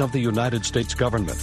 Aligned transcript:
of 0.00 0.12
the 0.12 0.20
United 0.20 0.64
States 0.64 0.94
government. 0.94 1.38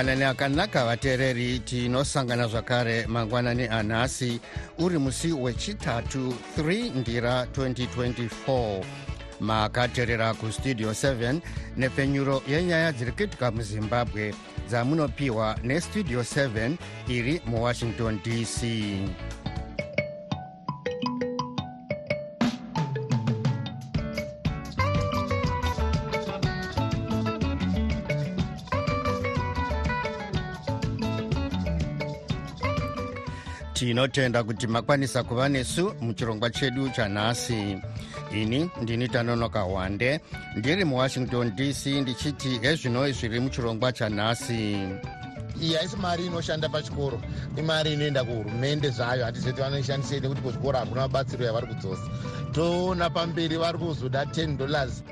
Mangwanani 0.00 0.24
akanaka 0.24 0.84
vateereri 0.84 1.58
tinosangana 1.58 2.46
zvakare. 2.48 3.06
Mangwanani 3.06 3.68
anhasi 3.68 4.40
uri 4.78 4.98
musi 4.98 5.32
wechitatu 5.32 6.34
3 6.58 7.00
ndira 7.00 7.44
2024 7.44 8.84
makateerera 9.40 10.34
kustudio 10.34 10.90
7 10.90 11.40
nepfenyuro 11.76 12.42
yenyaya 12.48 12.92
dziri 12.92 13.12
kuitika 13.12 13.50
muzimbabwe. 13.50 14.34
Dzamunopiwa 14.68 15.58
nestudio 15.62 16.20
7 16.20 16.76
iri 17.08 17.40
muwashington 17.46 18.20
dc 18.24 18.64
tinotenda 33.80 34.44
kuti 34.44 34.66
makwanisa 34.66 35.22
kuva 35.24 35.48
nesu 35.48 35.94
muchirongwa 36.00 36.50
chedu 36.50 36.88
chanhasi. 36.88 37.78
Ini 38.34 38.70
ndini 38.82 39.08
tanonoka 39.08 39.60
hwande 39.60 40.20
ndiri 40.56 40.84
muwashington 40.84 41.56
dc 41.56 41.86
ndichiti 41.86 42.48
hezvino 42.48 43.12
zviri 43.12 43.40
muchirongwa 43.40 43.92
chanhasi. 43.92 44.76
Iyi 45.62 45.74
haisi 45.74 45.96
mari 45.96 46.26
inoshanda 46.26 46.68
pachikoro 46.68 47.20
imari 47.56 47.92
inoenda 47.92 48.24
kuhurumende 48.24 48.90
zvayo 48.90 49.24
hatizoti 49.24 49.60
vanoishandisei 49.60 50.20
nekuti 50.20 50.40
kuzvikoro 50.40 50.78
hakuna 50.78 51.00
mabatsiro 51.00 51.44
yavari 51.46 51.66
kudzosa. 51.66 52.10
Toona 52.52 53.10
pamberi 53.10 53.56
vari 53.56 53.78
kuzoda 53.78 54.24
10 54.24 54.56
dollars 54.56 55.02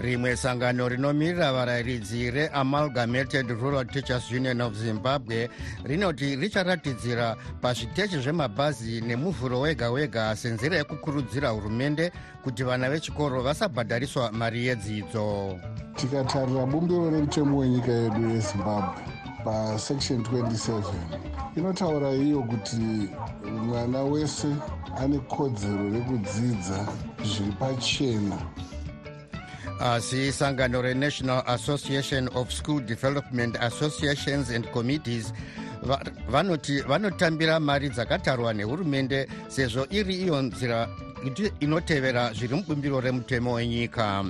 rimwe 0.00 0.36
sangano 0.36 0.88
rinomirira 0.88 1.52
varayiridzi 1.52 2.30
reamalgamated 2.30 3.48
rural 3.50 3.84
teachers 3.84 4.30
union 4.30 4.60
of 4.60 4.74
zimbabwe 4.74 5.48
rinoti 5.84 6.36
richaratidzira 6.36 7.36
pazviteshi 7.60 8.18
zvemabhazi 8.18 9.00
nemuvhuro 9.00 9.60
wega 9.60 9.90
wega 9.90 10.36
senzira 10.36 10.76
yekukurudzira 10.76 11.48
hurumende 11.48 12.12
kuti 12.44 12.64
vana 12.64 12.90
vechikoro 12.90 13.42
vasabhadhariswa 13.42 14.32
mari 14.32 14.66
yedzidzo. 14.66 15.58
Tikatarira 15.96 16.66
bumbiro 16.66 17.10
remutemo 17.10 17.58
wenyika 17.58 17.92
yedu 17.92 18.30
yezimbabwe 18.30 19.02
pasection 19.44 20.20
27 20.20 20.82
inotaura 21.56 22.10
iyo 22.10 22.42
kuti 22.42 23.08
mwana 23.66 24.02
wese 24.02 24.48
ane 24.98 25.18
kodzero 25.18 25.90
rekudzidza 25.90 26.88
zviri 27.24 27.52
pachena 27.52 28.38
asi 29.80 30.32
sangano 30.32 30.82
renational 30.82 31.42
association 31.46 32.28
of 32.34 32.52
school 32.52 32.80
development 32.80 33.56
associations 33.60 34.50
and 34.50 34.66
committees. 34.72 35.32
Vanoti 36.30 36.80
vanotambira 36.80 37.60
mari 37.60 37.88
dzakatarwa 37.88 38.54
nehurumende 38.54 39.28
sezvo 39.48 39.86
iri 39.90 40.14
iyo 40.14 40.42
nzira 40.42 40.88
inotevera 41.60 42.32
zviri 42.32 42.54
mubumbiro 42.54 43.00
remutemo 43.00 43.52
wenyika. 43.52 44.24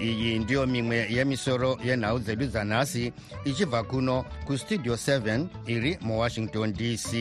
Iyi 0.00 0.38
ndiyo 0.38 0.66
mimwe 0.66 1.06
yemisoro 1.10 1.78
yenhau 1.84 2.18
dzedu 2.18 2.46
dzanhasi 2.46 3.12
ichibva 3.44 3.82
kuno 3.84 4.24
kustudio 4.46 4.94
7 4.94 5.46
iri 5.66 5.98
muwashington 6.00 6.72
dc 6.72 7.12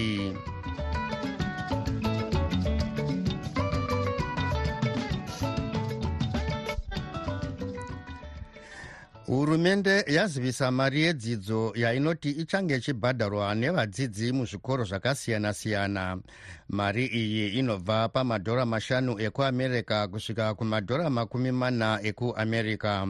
hurumende 9.49 10.03
yazivisa 10.07 10.71
mari 10.71 11.01
yedzidzo 11.01 11.73
yainoti 11.75 12.29
ichange 12.29 12.75
ichibhadharwa 12.75 13.55
nevadzidzi 13.55 14.31
muzvikoro 14.33 14.83
zvakasiyana-siyana. 14.83 16.17
Mari 16.69 17.05
iyi 17.05 17.47
inobva 17.59 18.09
pamadhora 18.09 18.65
mashanu 18.65 19.19
ekuamerica 19.19 20.07
kusvika 20.11 20.53
kumadhora 20.53 21.09
makumi 21.09 21.51
mana 21.51 21.99
ekuamerica 22.03 23.07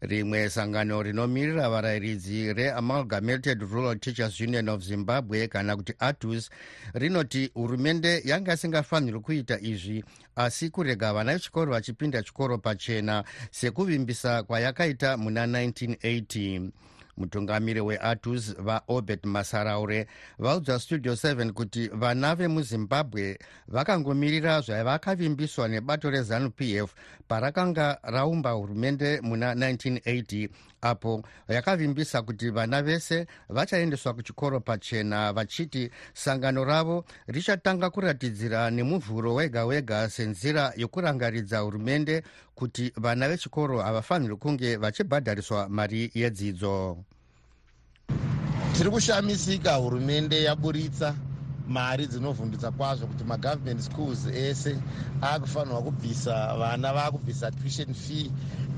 rimwe 0.00 0.50
sangano 0.50 1.02
rinomirira 1.02 1.70
varayiridzi 1.70 2.52
reamalgamated 2.52 3.62
rural 3.62 3.98
teachers 3.98 4.40
union 4.40 4.68
of 4.68 4.82
zimbabwe 4.82 5.48
kana 5.48 5.76
kuti 5.76 5.94
atus 5.98 6.50
rinoti 6.94 7.50
hurumende 7.54 8.22
yanga 8.24 8.54
isingafaniri 8.54 9.20
kuita 9.20 9.60
izvi 9.60 10.04
asi 10.36 10.70
kurega 10.70 11.12
vana 11.12 11.32
vechikoro 11.32 11.72
vachipinda 11.72 12.22
chikoro 12.22 12.58
pachena 12.58 13.24
sekuvimbisa 13.50 14.42
kwayakaita 14.42 15.16
muna 15.16 15.46
1980 15.46 16.70
mutungamiri 17.20 17.80
weatus 17.80 18.54
vaobert 18.58 19.26
masaraure 19.26 20.06
vaudza 20.38 20.78
studio 20.78 21.12
7 21.12 21.52
kuti 21.52 21.88
vana 21.88 22.34
vemuzimbabwe 22.34 23.38
vakangomirira 23.68 24.60
zvavakavimbiswa 24.60 25.68
nebato 25.68 26.10
rezanup 26.10 26.60
f 26.60 26.94
parakanga 27.28 27.98
raumba 28.02 28.50
hurumende 28.50 29.20
muna 29.20 29.54
1980 29.54 30.48
apo 30.82 31.22
yakavimbisa 31.48 32.22
kuti 32.22 32.50
vana 32.50 32.82
vese 32.82 33.26
vachaendeswa 33.48 34.14
kuchikoro 34.14 34.60
pachena 34.60 35.32
vachiti 35.32 35.90
sangano 36.14 36.64
ravo 36.64 37.04
richatanga 37.26 37.90
kuratidzira 37.90 38.70
nemuvhuro 38.70 39.34
wega 39.34 39.64
wega 39.64 40.08
senzira 40.10 40.72
yokurangaridza 40.76 41.58
hurumende 41.58 42.22
kuti 42.54 42.92
vana 42.96 43.28
vechikoro 43.28 43.78
havafaniri 43.82 44.36
kunge 44.36 44.76
vachibhadhariswa 44.76 45.68
mari 45.68 46.10
yedzidzo. 46.14 46.98
Tiri 48.76 48.90
kushamisika 48.90 49.74
hurumende 49.74 50.42
yaburitsa 50.42 51.14
mari 51.68 52.06
dzinovhundutsa 52.06 52.70
kwazvo 52.70 53.06
kuti 53.06 53.24
magovernment 53.24 53.80
schools 53.80 54.26
ese 54.26 54.76
akufanirwa 55.20 55.82
kubvisa 55.82 56.56
vana 56.58 56.92
vaakubvisa 56.92 57.50
tuition 57.50 57.94
fee 57.94 58.30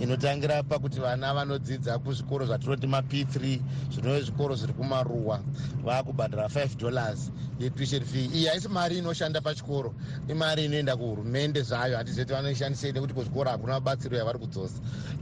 inotangira 0.02 0.62
pakuti 0.62 1.00
vana 1.00 1.34
vanodzidza 1.34 1.98
kuzvikoro 1.98 2.46
zvatinoti 2.46 2.86
map3 2.86 3.60
zvinove 3.90 4.22
zvikoro 4.22 4.54
zviri 4.56 4.72
kumaruwa. 4.72 5.40
Vaakubhadhara 5.84 6.46
5 6.48 6.76
dollars 6.76 7.30
yetuition 7.60 8.04
fee. 8.04 8.28
Iyi 8.34 8.46
haisi 8.46 8.68
mari 8.68 8.98
inoshanda 8.98 9.40
pachikoro. 9.40 9.94
Imari 10.28 10.64
inoenda 10.64 10.96
kuhurumende 10.96 11.62
zvayo. 11.62 11.96
Hatizoti 11.96 12.32
vanoishandisei 12.32 12.92
nekuti 12.92 13.14
kuzvikoro 13.14 13.50
hakuna 13.50 13.72
mabatsiro 13.72 14.16
yavari 14.16 14.38
kudzosa. 14.38 14.74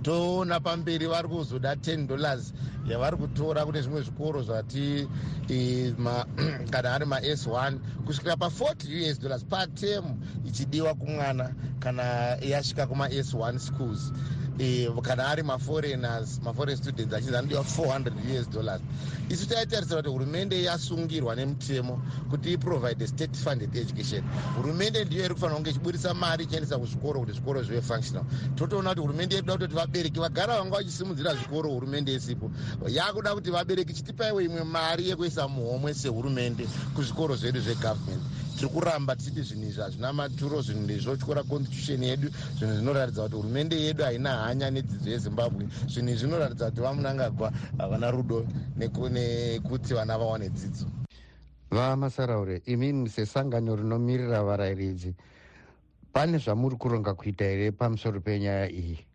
Toona 0.02 0.60
pamberi 0.60 1.06
vari 1.06 1.28
kuzoda 1.28 1.74
10 1.74 2.06
dollars 2.06 2.52
yavari 2.88 3.16
kutora 3.16 3.66
kune 3.66 3.82
zvimwe 3.82 4.02
zvikoro 4.02 4.42
zvati 4.42 5.08
kana 6.70 6.94
ari 6.94 7.04
mas1 7.04 7.78
kusvikira 8.06 8.34
pa40 8.34 9.10
us 9.10 9.20
dollars 9.20 9.44
patemu 9.44 10.18
ichidiwa 10.48 10.94
kumwana 10.94 11.54
kana 11.80 12.02
yasvika 12.42 12.84
kumas1 12.84 13.58
schools 13.58 14.12
kana 15.02 15.26
ari 15.28 15.42
maforeigners 15.42 16.40
maforeign 16.42 16.76
students 16.78 17.14
achinzi 17.14 17.36
anodiwa 17.36 17.62
400 17.62 18.40
us 18.40 18.48
dollars. 18.50 18.82
Isu 19.28 19.46
taitarisira 19.46 19.96
kuti 20.02 20.08
hurumende 20.10 20.62
yasungirwa 20.62 21.34
nemutemo 21.36 22.02
kuti 22.30 22.52
iprovide 22.52 23.06
state 23.06 23.36
funded 23.36 23.76
education. 23.76 24.22
Hurumende 24.56 25.04
ndiyo 25.04 25.24
iri 25.24 25.34
kufanira 25.34 25.56
kunge 25.56 25.70
ichiburisa 25.70 26.14
mari 26.14 26.44
ichiendesa 26.44 26.78
kuzvikoro 26.78 27.20
kuti 27.20 27.32
zvikoro 27.32 27.62
zvive 27.62 27.82
functional. 27.82 28.24
Totoona 28.54 28.88
kuti 28.90 29.00
hurumende 29.00 29.34
yedu 29.34 29.46
da 29.46 29.52
kutoti 29.54 29.74
vabereki 29.74 30.20
vagara 30.20 30.58
vanga 30.58 30.76
vachisimudzira 30.76 31.34
zvikoro 31.34 31.70
hurumende 31.70 32.14
isipo 32.14 32.50
yakuda 32.88 33.34
kuti 33.34 33.50
vabereki 33.50 33.94
chitipaiwo 33.94 34.40
imwe 34.40 34.64
mari 34.64 35.08
yekuisa 35.08 35.48
muhomwe 35.48 35.94
sehurumende 35.94 36.66
kuzvikoro 36.94 37.36
zvedu 37.36 37.60
zvegovernment 37.60 38.22
tiri 38.56 38.68
kuramba 38.68 39.16
tichiti 39.16 39.42
zvinhu 39.42 39.68
izvi 39.68 39.82
hazvina 39.82 40.12
maturo 40.12 40.62
zvinhu 40.62 40.90
izvo 40.92 41.16
tyora 41.16 41.42
constitution 41.42 42.02
yedu 42.02 42.28
zvinhu 42.58 42.74
zvinoratidza 42.74 43.22
kuti 43.22 43.36
hurumende 43.36 43.76
yedu 43.76 44.04
haina 44.04 44.30
hanya 44.46 44.70
nedzidzo 44.70 45.10
yezimbabwe. 45.10 45.66
Zvinhu 45.88 46.10
izvi 46.10 46.20
zvinoratidza 46.20 46.70
kuti 46.70 46.80
vamunangagwa 46.80 47.52
havana 47.78 48.10
rudo 48.10 48.46
nekuti 48.76 49.94
vana 49.94 50.18
vawane 50.18 50.48
dzidzo. 50.48 50.86
Vamasaraure 51.70 52.62
imi 52.66 53.08
sesangano 53.08 53.76
rinomirira 53.76 54.42
varayiridzi. 54.42 55.14
Pane 56.12 56.38
zvamuri 56.38 56.76
kuronga 56.76 57.14
kuita 57.14 57.44
here 57.44 57.70
pamusoro 57.70 58.20
penyaya 58.20 58.68
iyi 58.70 59.09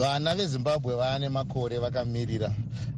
vana 0.00 0.34
vezimbabwe 0.34 0.94
vaane 1.00 1.28
makore 1.28 1.78
vakamirira 1.78 2.50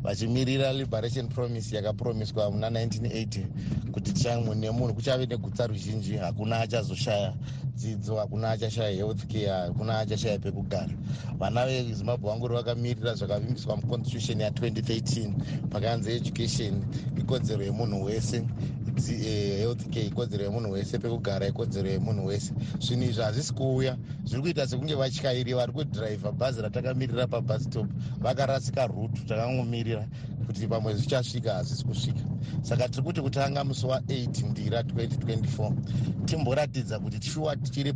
vachimirira 0.05 0.73
liberation 0.73 1.29
promise 1.29 1.77
yakapromiswa 1.77 2.51
muna 2.51 2.71
1980 2.71 3.93
kuti 3.93 4.13
nemunhu 4.61 4.95
kuchave 4.95 5.27
negutsa 5.27 5.67
ruzhinji 5.67 6.17
hakuna 6.17 6.61
achazoshaya 6.61 7.35
dzidzo 7.77 8.17
hakuna 8.17 8.51
achashaya 8.51 8.97
health 8.97 9.27
care 9.27 9.47
hakuna 9.47 9.99
achashaya 9.99 10.39
pekugara. 10.39 10.93
Vana 11.39 11.67
vezimbabwe 11.67 12.31
vangori 12.31 12.55
vakamirira 12.55 13.15
zvakavimbiswa 13.15 13.77
muconstitution 13.77 14.39
ya2013 14.41 15.33
pakanzi 15.69 16.13
education 16.13 16.85
ikodzero 17.19 17.65
yemunhu 17.65 18.05
wese 18.05 18.43
health 19.05 19.89
care 19.91 20.07
ikodzero 20.07 20.45
yemunhu 20.45 20.71
wese 20.73 20.99
pekugara 20.99 21.47
ikodzero 21.47 21.89
yemunhu 21.89 22.27
wese. 22.27 22.53
Zvinhu 22.81 23.05
izvi 23.05 23.23
hazvisi 23.23 23.53
kuuya 23.55 23.97
zviri 24.25 24.43
kuita 24.43 24.67
sekunge 24.67 24.95
vatyairi 24.95 25.55
vari 25.55 25.73
kudhiraivha 25.73 26.33
bhazi 26.33 26.63
ratakamirira 26.63 27.27
pabhastop 27.27 27.87
vakarasika 28.21 28.87
rutu 28.87 29.25
takangomirira 29.27 30.09
kuti 30.47 30.67
pamwe 30.67 30.95
zvichasvika 30.95 31.55
hazvisi 31.55 31.85
kusvika. 31.85 32.25
Saka 32.63 32.89
tiri 32.89 33.03
kuti 33.03 33.21
kutanga 33.21 33.65
musi 33.65 33.87
wa8 33.87 34.51
ndira 34.51 34.81
2024 34.83 35.73
timboratidza 36.25 36.99
kuti 36.99 37.31
shuwa 37.31 37.57
tichiri 37.57 37.93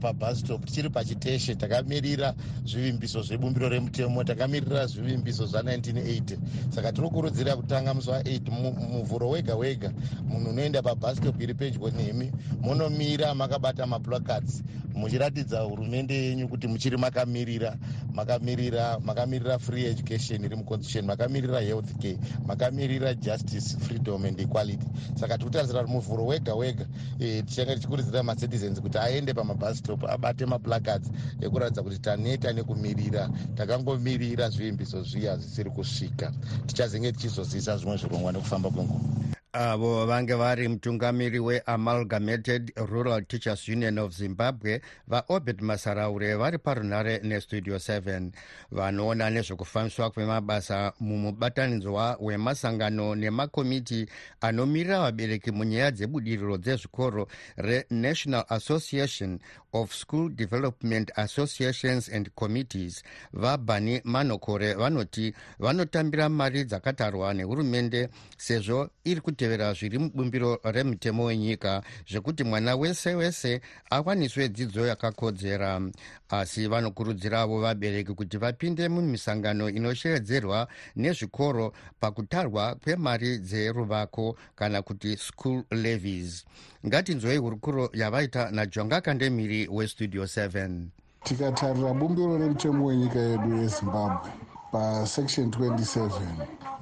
pabhastop 0.00 0.64
tichiri 0.64 0.90
pachiteshe 0.90 1.54
takamirira 1.54 2.34
zvivimbiso 2.64 3.22
zvebumbiro 3.22 3.68
remutemo 3.68 4.24
takamirira 4.24 4.86
zvivimbiso 4.86 5.44
zva1980 5.44 6.38
saka 6.70 6.92
tinokurudzira 6.92 7.56
kutanga 7.56 7.94
musi 7.94 8.10
wa8 8.10 8.50
muvhuro 8.90 9.30
wega 9.30 9.56
wega. 9.56 9.92
Munhu 10.28 10.50
unoenda 10.50 10.82
pabhastop 10.82 11.40
iri 11.40 11.54
pedyo 11.54 11.90
nemi 11.90 12.32
munomira 12.62 13.34
makabata 13.34 13.86
maplacards 13.86 14.62
muchiratidza 14.94 15.60
hurumende 15.60 16.14
yenyu 16.14 16.48
kuti 16.48 16.68
muchiri 16.68 16.96
makamirira 16.96 17.76
makamirira 18.14 18.98
makamirira 19.00 19.58
free 19.58 19.84
education 19.86 20.44
iri 20.44 20.56
muconstitution 20.56 21.06
makamirira 21.06 21.60
health 21.60 21.92
care 22.02 22.18
makamirira 22.46 23.14
justice 23.14 23.76
freedom 23.80 24.24
and 24.24 24.40
equality. 24.40 24.86
Saka 25.14 25.38
tiri 25.38 25.44
kutarisira 25.44 25.80
kuti 25.80 25.92
muvhuro 25.92 26.26
wega 26.26 26.54
wega. 26.54 26.86
E, 27.20 27.42
tichange 27.42 27.74
tichikurudzira 27.74 28.22
macitizens 28.22 28.80
kuti 28.80 28.98
aende 28.98 29.19
pamabhastop 29.34 30.04
abate 30.04 30.46
maplacards 30.46 31.10
ekuratidza 31.40 31.82
kuti 31.82 31.98
taneta 31.98 32.52
nekumirira 32.52 33.28
takangomirira 33.56 34.50
zvivimbiso 34.50 35.02
zviya 35.02 35.36
zvisiri 35.36 35.70
kusvika. 35.70 36.32
Tichazenge 36.66 37.12
tichizozivisa 37.12 37.76
zvimwe 37.76 37.96
zvirongwa 37.96 38.32
nekufamba 38.32 38.70
kwenguva 38.70 39.39
avo 39.52 40.06
vange 40.06 40.34
vari 40.34 40.68
mutungamiri 40.68 41.38
weamalgamated 41.38 42.72
rural 42.76 43.22
teachers 43.24 43.68
union 43.68 43.98
of 43.98 44.12
zimbabwe 44.12 44.80
vaobed 45.08 45.60
masaraure 45.60 46.34
vari 46.34 46.58
parunhare 46.58 47.18
nestudio 47.18 47.76
7 47.76 48.30
vanoona 48.70 49.30
nezvekufambiswa 49.30 50.10
kwemabasa 50.10 50.92
mumubatanidzwa 51.00 52.16
wemasangano 52.20 53.14
nemakomiti 53.14 54.06
anomirira 54.40 55.00
vabereki 55.00 55.50
munyaya 55.50 55.90
dzebudiriro 55.90 56.58
dzezvikoro 56.58 57.28
renational 57.56 58.44
association 58.48 59.38
of 59.72 59.94
school 59.94 60.28
development 60.28 61.10
associations 61.16 62.08
and 62.08 62.30
committees. 62.34 63.02
Vabani 63.32 64.00
manokore 64.04 64.74
vanoti 64.74 65.34
vanotambira 65.58 66.28
mari 66.28 66.64
dzakatarwa 66.64 67.34
nehurumende 67.34 68.08
sezvo 68.36 68.90
iri 69.04 69.20
kutevera 69.40 69.72
zviri 69.72 69.98
mubumbiro 69.98 70.60
remutemo 70.64 71.24
wenyika 71.24 71.82
zvekuti 72.08 72.44
mwana 72.44 72.76
wese 72.76 73.14
wese 73.14 73.60
awaniswe 73.90 74.48
dzidzo 74.48 74.86
yakakodzera. 74.86 75.80
Asi 76.28 76.66
vanokurudziravo 76.68 77.60
vabereki 77.60 78.12
kuti 78.14 78.36
vapinde 78.38 78.88
mumisangano 78.88 79.68
inoshevedzerwa 79.70 80.68
nezvikoro 80.96 81.72
pakutarwa 82.00 82.74
kwemari 82.74 83.38
dzeruvako 83.38 84.36
kana 84.54 84.82
kuti 84.82 85.16
school 85.16 85.64
levies. 85.70 86.44
Ngatinzwei 86.86 87.38
hurukuro 87.38 87.90
yavaita 87.94 88.50
najonga 88.50 89.00
kandemiri 89.00 89.68
westudio 89.68 90.24
7 90.24 90.86
tikatarira 91.24 91.94
bumbiro 91.94 92.38
remutemo 92.38 92.86
wenyika 92.86 93.18
yedu 93.18 93.56
yezimbabwe 93.56 94.30
pasection 94.72 95.50
27 95.50 96.10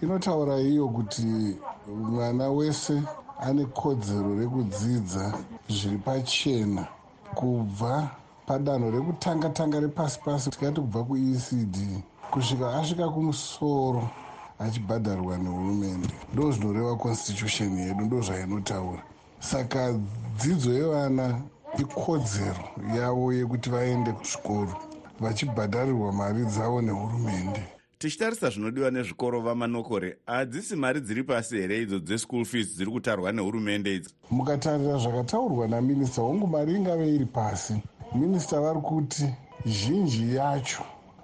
inotaura 0.02 0.60
iyo 0.60 0.88
kuti 0.88 1.56
mwana 1.86 2.50
wese 2.50 3.02
ane 3.40 3.64
kodzero 3.64 4.34
rekudzidza 4.38 5.32
zviri 5.68 5.98
pachena. 5.98 6.86
Kubva 7.34 8.10
padanho 8.46 8.90
rekutanga 8.90 9.48
tanga 9.48 9.80
repasi 9.80 10.18
pasi 10.24 10.50
tikati 10.50 10.80
kubva 10.80 11.04
kuecd 11.04 11.76
kusvika 12.30 12.74
asvika 12.74 13.08
kumusoro 13.08 14.08
achibhadharwa 14.58 15.38
nehurumende. 15.38 16.08
Ndo 16.32 16.52
zvinoreva 16.52 16.96
constitution 16.96 17.78
yedu 17.78 18.04
ndo 18.04 18.20
zvainotaura 18.20 19.02
saka 19.40 19.92
dzidzo 20.36 20.72
yevana 20.72 21.40
ikodzero 21.78 22.64
yavo 22.96 23.32
yekuti 23.32 23.70
vaende 23.70 24.12
kuzvikoro 24.12 24.72
vachibhadharirwa 25.20 26.12
mari 26.12 26.44
dzavo 26.44 26.82
nehurumende 26.82 27.77
tichitarisa 27.98 28.50
zvinodiwa 28.50 28.90
nezvikoro 28.90 29.40
vamanokore 29.40 30.16
hadzisi 30.26 30.76
mari 30.76 31.00
dziri 31.00 31.24
pasi 31.24 31.56
here 31.56 31.82
idzo 31.82 31.98
dzeschool 31.98 32.44
fees 32.44 32.76
dziri 32.76 32.90
kutarwa 32.90 33.32
nehurumende 33.32 33.94
idzi? 33.94 34.14
Mukatarira 34.30 34.98
zvakataurwa 34.98 35.68
naminista 35.68 36.22
wangu 36.22 36.46
mari 36.46 36.74
ingave 36.74 37.14
iri 37.14 37.26
pasi. 37.26 37.74
Minista 38.14 38.60
vari 38.60 38.80
kuti 38.80 39.34
zhinji 39.66 40.36
yacho 40.36 40.82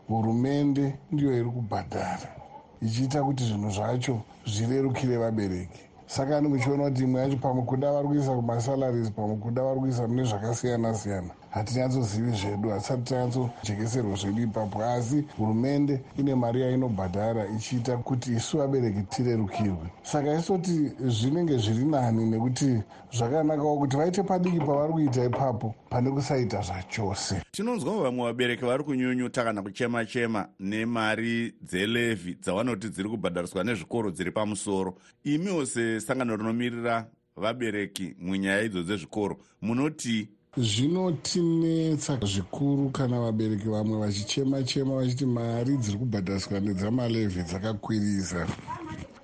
hurumende 0.09 0.95
ndiyo 1.13 1.33
iri 1.39 1.51
kubhadhara 1.51 2.37
ichiita 2.83 3.23
kuti 3.23 3.45
zvinhu 3.45 3.71
zvacho 3.71 4.21
zvirerukire 4.47 5.17
vabereki. 5.17 5.81
Saka 6.07 6.41
ni 6.41 6.49
muchiona 6.49 6.91
kuti 6.91 7.03
imwe 7.03 7.21
yacho 7.21 7.37
pamwe 7.37 7.63
kuda 7.63 7.93
vari 7.93 8.09
kuisa 8.09 8.35
kumasalaries 8.35 9.11
pamwe 9.11 9.37
kuda 9.37 9.63
vari 9.63 9.81
kuisa 9.81 10.09
mune 10.09 10.25
zvakasiyana 10.25 10.95
siyana 10.95 11.31
hatinyatsozivi 11.55 12.31
zvedu 12.31 12.71
hatisati 12.71 13.03
tanyatsojekeserwa 13.03 14.17
zvedu 14.17 14.43
ipapo. 14.43 14.85
Asi 14.85 15.25
hurumende 15.37 16.01
ine 16.19 16.35
mari 16.35 16.61
yainobhadhara 16.61 17.49
ichiita 17.57 17.97
kuti 17.97 18.33
isu 18.33 18.59
vabereki 18.59 19.03
tirerukirwe. 19.03 19.91
Saka 20.03 20.39
isoti 20.39 20.93
zvinenge 21.07 21.57
zviri 21.57 21.85
nani 21.85 22.27
nekuti 22.27 22.83
zvakanakawo 23.13 23.79
kuti 23.79 23.97
vaite 23.97 24.23
padiki 24.23 24.59
pavari 24.59 24.93
kuita 24.93 25.25
ipapo 25.25 25.75
pane 25.91 26.11
kusaita 26.11 26.63
zvachose. 26.63 27.43
Tinonzwawo 27.51 28.03
vamwe 28.03 28.25
vabereki 28.25 28.65
vari 28.65 28.85
kunyunyuta 28.85 29.45
kana 29.45 29.63
kuchema 29.63 30.05
chema 30.05 30.49
nemari 30.61 31.55
dzelevhi 31.63 32.35
dzavanoti 32.35 32.89
dziri 32.89 33.09
kubhadhariswa 33.09 33.65
nezvikoro 33.65 34.11
dziri 34.11 34.31
pamusoro. 34.31 34.95
Imiwo 35.25 35.67
sesangano 35.67 36.37
rinomirira 36.37 37.07
vabereki 37.37 38.17
munyaya 38.19 38.63
idzo 38.63 38.83
dzezvikoro 38.83 39.39
munoti 39.63 40.29
zvinotinetsa 40.57 42.19
zvikuru 42.23 42.91
kana 42.91 43.21
vabereki 43.21 43.69
vamwe 43.69 43.99
vachichema 43.99 44.63
chema 44.63 44.95
vachiti 44.95 45.27
mari 45.27 45.77
dziri 45.77 45.99
kubhadhariswa 45.99 46.61
nedzamalevhi 46.61 47.43
dzakakwirisa 47.43 48.47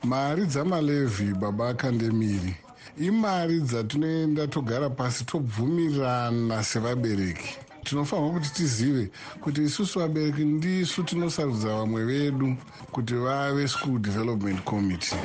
mari 0.02 0.46
dzamalevhi 0.46 1.34
baba 1.34 1.68
akandemiri 1.68 2.54
imari 2.98 3.60
dzatinoenda 3.60 4.46
togara 4.46 4.90
pasi 4.90 5.24
tobvumirana 5.24 6.64
sevabereki. 6.64 7.56
Tinofanirwa 7.84 8.32
kuti 8.32 8.50
tizive 8.52 9.10
kuti 9.40 9.62
isusu 9.62 9.98
vabereki 9.98 10.44
ndisu 10.44 11.02
tinosarudza 11.02 11.68
vamwe 11.68 12.04
vedu 12.04 12.56
kuti 12.92 13.14
vave 13.14 13.68
school 13.68 13.98
development 13.98 14.64
committee. 14.64 15.16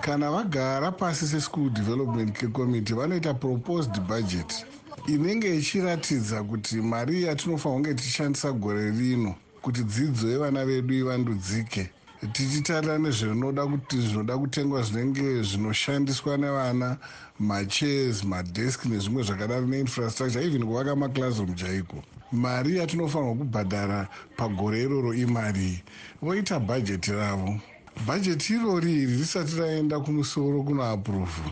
Kana 0.00 0.30
vagara 0.30 0.92
pasi 0.92 1.26
seschool 1.26 1.70
development 1.70 2.52
committee 2.52 2.94
vanoita 2.94 3.34
proposed 3.34 4.00
budget 4.00 4.66
inenge 5.06 5.56
ichiratidza 5.56 6.42
kuti 6.42 6.76
mari 6.76 7.22
yatinofanira 7.22 7.74
kunge 7.74 7.94
tichishandisa 7.94 8.52
gore 8.52 8.90
rino 8.90 9.34
kuti 9.62 9.82
dzidzo 9.84 10.28
yevana 10.28 10.64
vedu 10.64 10.94
ivandudzike. 10.94 11.90
Tichitarira 12.32 12.98
nezvinoda 12.98 13.66
kuti 13.66 14.00
zvinoda 14.00 14.38
kutengwa 14.38 14.82
zvinenge 14.82 15.42
zvinoshandiswa 15.42 16.36
nevana 16.36 16.96
machairs 17.38 18.24
madesk 18.24 18.84
nezvimwe 18.84 19.22
zvakadaro 19.22 19.66
neinfrastructure 19.66 20.44
even 20.44 20.64
kuvaka 20.64 20.96
maclassroom 20.96 21.54
chaiko. 21.54 22.02
Mari 22.32 22.76
yatinofanirwa 22.78 23.34
kubhadhara 23.36 24.08
pagore 24.36 24.82
iroro 24.82 25.14
imari 25.14 25.82
voita 26.22 26.60
bhajeti 26.60 27.12
ravo. 27.12 27.60
Bhajeti 28.06 28.54
irori 28.54 28.92
iri 29.02 29.16
risati 29.16 29.56
raenda 29.56 30.00
kumusoro 30.00 30.62
kunoaprovha 30.62 31.50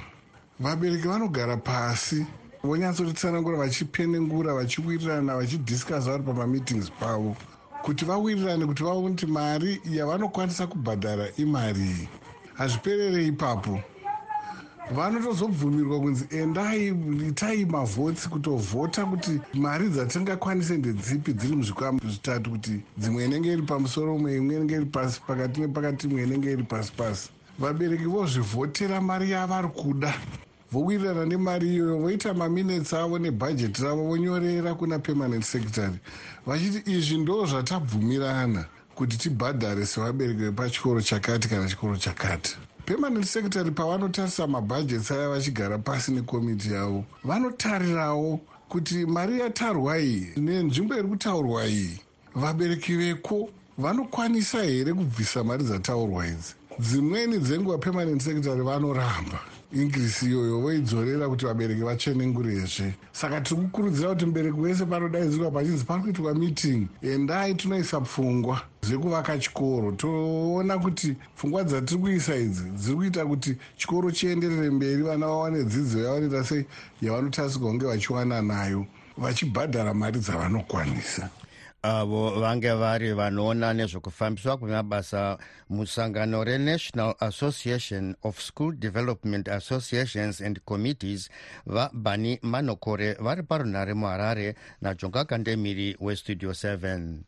vabereki 0.61 1.09
vanogara 1.09 1.57
pasi 1.57 2.27
vonyatsotitsanangura 2.65 3.59
vachipenengura 3.59 4.55
vachiwirirana 4.55 5.37
vachidhiskasa 5.37 6.11
vari 6.11 6.23
pamameetings 6.23 6.91
pavo 7.01 7.37
kuti 7.83 8.05
vawirirane 8.05 8.67
kuti 8.67 8.83
vaone 8.83 9.11
kuti 9.11 9.27
mari 9.27 9.81
yavanokwanisa 9.85 10.67
kubhadhara 10.67 11.29
imari 11.37 12.09
hazviperere 12.55 13.27
ipapo. 13.27 13.81
Vanotozobvumirwa 14.97 16.01
kunzi 16.01 16.25
endai 16.31 16.89
itai 17.29 17.65
mavhotsi 17.65 18.29
kutovhota 18.29 19.05
kuti 19.05 19.41
mari 19.55 19.89
dzatingakwanise 19.89 20.77
ndedzipi 20.77 21.33
dziri 21.33 21.57
muzvikwama 21.57 22.01
zvitatu 22.05 22.51
kuti 22.51 22.81
dzimwe 22.99 23.25
inenge 23.25 23.53
iri 23.53 23.63
pamusoro 23.63 24.15
umwe 24.15 24.37
imwe 24.37 24.55
inenge 24.57 24.75
iri 24.75 24.87
pasi 24.87 25.21
pakati 25.27 25.61
nepakati 25.61 26.07
imwe 26.07 26.23
inenge 26.23 26.53
iri 26.53 26.63
pasi 26.63 26.93
pasi. 26.93 27.31
Vabereki 27.59 28.05
vozvivhotera 28.05 29.01
mari 29.01 29.31
yavari 29.31 29.69
kuda 29.69 30.15
vowirirana 30.75 31.25
nemari 31.27 31.69
iyoyo 31.75 31.99
voita 31.99 32.35
maminutes 32.35 32.93
avo 32.93 33.19
nebhajeti 33.19 33.83
ravo 33.83 34.05
vonyorera 34.05 34.75
kuna 34.75 34.99
permanent 34.99 35.45
secretary. 35.45 35.99
Vachiti 36.47 36.91
izvi 36.91 37.19
ndo 37.19 37.47
zvatabvumirana 37.47 38.65
kuti 38.95 39.17
tibhadhare 39.19 39.87
sevabereki 39.87 40.41
vepachikoro 40.41 41.01
chakati 41.01 41.49
kana 41.49 41.69
chikoro 41.69 41.97
chakati. 41.97 42.57
Permanent 42.87 43.25
secretary 43.25 43.71
pavanotarisa 43.71 44.47
mabhajets 44.47 45.11
aya 45.11 45.29
vachigara 45.29 45.79
pasi 45.79 46.13
nekomiti 46.13 46.73
yavo 46.73 47.05
vanotarirawo 47.25 48.41
kuti 48.69 49.07
mari 49.07 49.41
yatarwa 49.41 49.99
iyi 49.99 50.29
nenzvimbo 50.37 50.95
iri 50.95 51.09
kutaurwa 51.09 51.67
iyi 51.67 52.01
vabereki 52.35 52.97
veko 52.97 53.49
vanokwanisa 53.79 54.63
here 54.63 54.93
kubvisa 54.95 55.45
mari 55.45 55.65
dzataurwa 55.65 56.27
idzi? 56.27 56.55
Dzimweni 56.79 57.39
dzenguva 57.39 57.79
permanent 57.79 58.23
secretary 58.23 58.63
vanoramba 58.63 59.41
ingirisi 59.75 60.27
iyoyo 60.27 60.61
voidzorera 60.61 61.29
kuti 61.29 61.47
vabereki 61.47 61.83
vatsvenengurezve 61.83 62.95
saka 63.13 63.41
tiri 63.41 63.61
kukurudzira 63.61 64.09
kuti 64.09 64.27
mubereki 64.27 64.61
wese 64.61 64.85
panodaidzirwa 64.87 65.51
pachinzi 65.51 65.85
pari 65.85 66.03
kuitwa 66.03 66.35
meeting 66.35 66.87
endai 67.03 67.55
tinoisa 67.55 68.01
pfungwa 68.01 68.61
zvekuvaka 68.83 69.39
chikoro. 69.39 69.93
Toona 69.93 70.79
kuti 70.79 71.17
pfungwa 71.37 71.65
dzatiri 71.65 72.01
kuisa 72.01 72.37
idzi 72.37 72.63
dziri 72.71 72.97
kuita 72.97 73.27
kuti 73.27 73.57
chikoro 73.77 74.11
chienderere 74.11 74.71
mberi 74.71 75.03
vana 75.03 75.27
vawane 75.27 75.65
dzidzo 75.65 75.99
yavanoita 75.99 76.45
sei 76.45 76.65
yavanotarisirwa 77.03 77.69
kunge 77.71 77.87
vachiwana 77.87 78.43
nayo 78.43 78.87
vachibhadhara 79.19 79.95
mari 79.95 80.21
dzavanokwanisa 80.21 81.31
avo 81.85 82.41
vange 82.41 82.73
vari 82.73 83.13
vanoona 83.13 83.75
nezvekufambiswa 83.75 84.57
kwemabasa 84.57 85.39
musangano 85.69 86.45
renational 86.45 87.15
association 87.21 88.17
of 88.23 88.41
school 88.41 88.73
development 88.73 89.49
associations 89.49 90.41
and 90.41 90.61
committees 90.65 91.31
vabani 91.67 92.39
manokore 92.43 93.13
vari 93.21 93.43
parunhare 93.43 93.95
muharare 93.95 94.55
najonga 94.83 95.25
kandemiri 95.25 95.97
westudio 96.01 96.51
7 96.51 97.19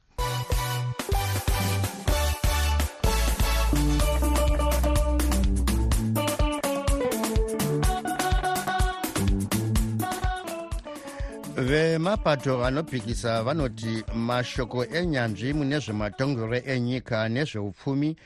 vemapato 11.56 12.64
anopikisa 12.64 13.42
vanoti 13.42 14.04
mashoko 14.14 14.84
enyanzvi 14.84 15.52
mune 15.54 15.78
zvematongero 15.78 16.56
enyika 16.56 17.28
nezveupfumi 17.28 18.16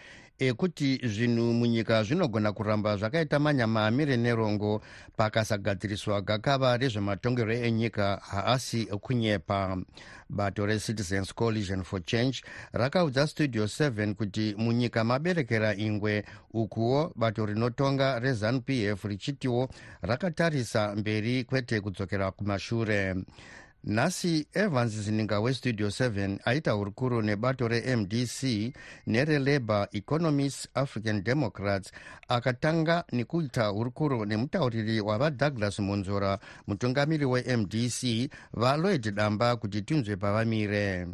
ekuti 0.41 1.01
zvinhu 1.05 1.53
munyika 1.53 2.05
zvinogona 2.05 2.53
kuramba 2.53 2.97
zvakaita 2.97 3.39
manyama 3.39 3.87
amire 3.87 4.17
nerongo 4.17 4.81
pakasagadziriswa 5.17 6.23
gakava 6.23 6.77
rezvematongero 6.77 7.53
enyika 7.53 8.21
haasi 8.23 8.87
kunyepa. 8.87 9.77
Bato 10.31 10.67
recitizens 10.67 11.35
coalition 11.35 11.83
for 11.83 12.05
change 12.05 12.43
rakaudza 12.73 13.27
studio 13.27 13.65
7 13.65 14.15
kuti 14.15 14.55
munyika 14.59 15.05
maberekera 15.05 15.75
ingwe 15.75 16.25
ukuwo 16.53 17.13
bato 17.17 17.47
rinotonga 17.47 18.19
rezanup 18.19 18.71
f 18.71 19.05
richitiwo 19.05 19.69
rakatarisa 20.03 20.97
mberi 20.97 21.45
kwete 21.45 21.81
kudzokera 21.81 22.31
kumashure 22.31 23.15
nhasi 23.85 24.47
evans 24.55 24.93
zininga 24.93 25.41
westudio 25.41 25.89
7 25.89 26.39
aita 26.45 26.71
hurukuro 26.73 27.23
nebato 27.23 27.69
remdc 27.69 28.73
nerelabour 29.07 29.89
economists 29.93 30.69
african 30.75 31.23
democrats 31.25 31.93
akatanga 32.29 33.05
nekuita 33.13 33.67
hurukuro 33.67 34.25
nemutauriri 34.25 35.01
wavadouglas 35.01 35.79
munzora 35.79 36.39
mutungamiri 36.67 37.25
wemdc 37.25 38.31
valoid 38.53 39.11
damba 39.15 39.57
kuti 39.57 39.83
tinzwe 39.83 40.17
pavamire 40.17 41.07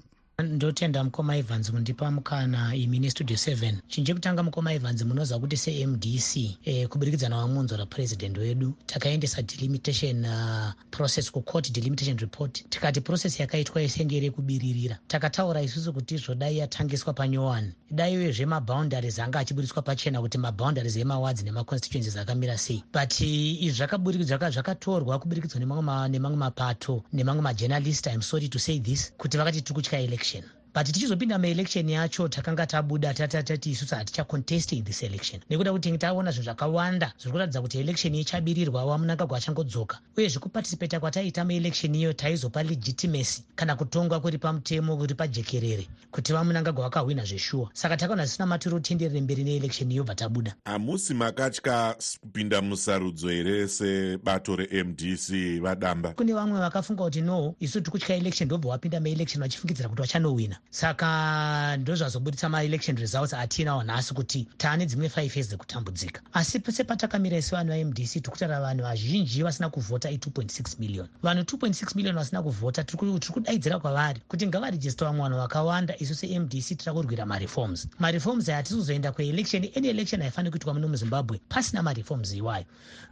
ndotenda 0.42 1.04
mukoma 1.04 1.36
evans 1.36 1.70
mundipa 1.72 2.10
mukana 2.10 2.74
imi 2.74 2.98
nestudio 2.98 3.36
7 3.36 3.74
chinhu 3.88 4.06
chekutanga 4.06 4.42
mukoma 4.42 4.72
evans 4.72 5.02
munoziva 5.02 5.40
kuti 5.40 5.56
semdc 5.56 6.36
e, 6.64 6.86
kuburikidza 6.86 7.28
navamunzwa 7.28 7.78
rapurezidendi 7.78 8.40
wedu. 8.40 8.74
Takaendesa 8.86 9.42
delimitation 9.42 10.24
uh, 10.24 10.72
process 10.90 11.30
kucourt 11.30 11.72
delimitation 11.72 12.18
report. 12.18 12.68
Tikati 12.68 13.00
process 13.00 13.40
yakaitwa 13.40 13.82
isenge 13.82 14.20
rekubiririra 14.20 14.98
takataura 15.08 15.62
isusu 15.62 15.92
kuti 15.92 16.16
zvodai 16.16 16.58
yatangiswa 16.58 17.12
panyowani 17.12 17.72
dai 17.90 18.16
uyezve 18.16 18.46
maboundaries 18.46 19.18
anga 19.18 19.38
achiburiswa 19.38 19.82
pachena 19.82 20.20
kuti 20.20 20.38
maboundaries 20.38 20.96
emawadzi 20.96 21.44
nemaconstituencies 21.44 22.16
akamira 22.16 22.58
sei. 22.58 22.84
But 22.92 23.20
izvi 23.20 23.70
zvakaburikidza 23.70 24.50
zvakatorwa 24.50 25.18
kuburikidzwa 25.18 25.60
nemamwe 25.60 26.36
mapato 26.36 27.04
nemamwe 27.12 27.42
majournalist 27.42 28.06
im 28.06 28.22
sorry 28.22 28.48
to 28.48 28.58
say 28.58 28.80
this 28.80 29.12
kuti 29.16 29.38
vakati 29.38 29.62
tiri 29.62 29.74
kutya 29.74 29.98
election 29.98 30.25
election 30.34 30.55
but 30.76 30.86
tichizopinda 30.86 31.38
maelection 31.38 31.88
yacho 31.88 32.28
takanga 32.28 32.66
tabuda 32.66 33.14
tatati 33.14 33.70
isusu 33.70 33.94
hatichacontesting 33.94 34.84
this 34.84 35.02
election. 35.02 35.40
Nekuda 35.50 35.72
kuti 35.72 35.82
tinge 35.82 35.98
taona 35.98 36.30
zvinhu 36.30 36.44
zvakawanda 36.44 37.12
zviri 37.18 37.32
kuratidza 37.32 37.60
kuti 37.60 37.78
election 37.78 38.14
ichabirirwa 38.14 38.84
wamunangagwa 38.84 39.38
achangodzoka 39.38 39.98
uye 40.16 40.28
zvekupatisipeta 40.28 41.00
kwataita 41.00 41.44
maelection 41.44 41.94
iyo 41.94 42.12
taizopa 42.12 42.62
legitimacy 42.62 43.42
kana 43.54 43.76
kutongwa 43.76 44.20
kuri 44.20 44.38
pamutemo 44.38 44.96
kuri 44.96 45.14
pajekerere 45.14 45.88
kuti 46.10 46.32
vamunangagwa 46.32 46.84
vakahwina 46.84 47.24
zveshuwa 47.24 47.70
saka 47.72 47.96
takaona 47.96 48.26
zvisina 48.26 48.46
matiri 48.46 48.74
utenderere 48.74 49.20
mberi 49.20 49.44
neelection 49.44 49.92
iyo 49.92 50.04
bva 50.04 50.14
tabuda. 50.14 50.54
Hamusi 50.64 51.14
makatya 51.14 51.96
kupinda 52.20 52.62
musarudzo 52.62 53.28
here 53.28 53.68
sebato 53.68 54.56
remdc 54.56 55.60
vadamba? 55.60 56.12
Kune 56.12 56.32
vamwe 56.32 56.60
vakafunga 56.60 57.04
kuti 57.04 57.20
no 57.20 57.54
isu 57.60 57.80
tiri 57.80 57.90
kutya 57.90 58.16
election 58.16 58.46
ndobva 58.46 58.68
wapinda 58.68 59.00
maelection 59.00 59.42
vachifungidzira 59.42 59.88
kuti 59.88 60.02
vachanowina 60.02 60.58
saka 60.70 61.76
ndozvazobudisa 61.76 62.48
maelection 62.48 62.96
results 62.96 63.34
atinawo 63.34 63.82
nhasi 63.82 64.14
kuti 64.14 64.48
taane 64.58 64.86
dzimwe 64.86 65.08
five 65.08 65.36
years 65.36 65.48
dzekutambudzika. 65.48 66.20
Asi 66.32 66.60
sepatakamira 66.72 67.38
isi 67.38 67.54
vanhu 67.54 67.72
vamdc 67.72 68.12
tiri 68.12 68.30
kutaura 68.30 68.60
vanhu 68.60 68.82
vazhinji 68.82 69.42
vasina 69.42 69.70
kuvhota 69.70 70.10
i2.6 70.10 70.80
million. 70.80 71.08
Vanhu 71.22 71.42
2.6 71.42 71.96
million 71.96 72.14
vasina 72.14 72.42
kuvhota 72.42 72.84
tiri 72.84 73.20
kudaidzira 73.32 73.78
kwavari 73.78 74.20
kuti 74.28 74.46
ngavarejista 74.46 75.04
vamwe 75.04 75.22
vanhu 75.22 75.38
vakawanda 75.38 75.94
isu 75.98 76.14
semdc 76.14 76.76
tira 76.76 76.92
kurwira 76.92 77.26
mareforms. 77.26 77.88
Mareforms 77.98 78.48
aya 78.48 78.56
hatisi 78.56 78.74
kuzoenda 78.76 79.12
kuelection 79.12 79.68
any 79.76 79.88
election 79.88 80.22
haifaniri 80.22 80.50
kuitwa 80.50 80.74
muno 80.74 80.88
muzimbabwe 80.88 81.40
pasina 81.48 81.82
mareforms 81.82 82.32
iwayo. 82.34 82.64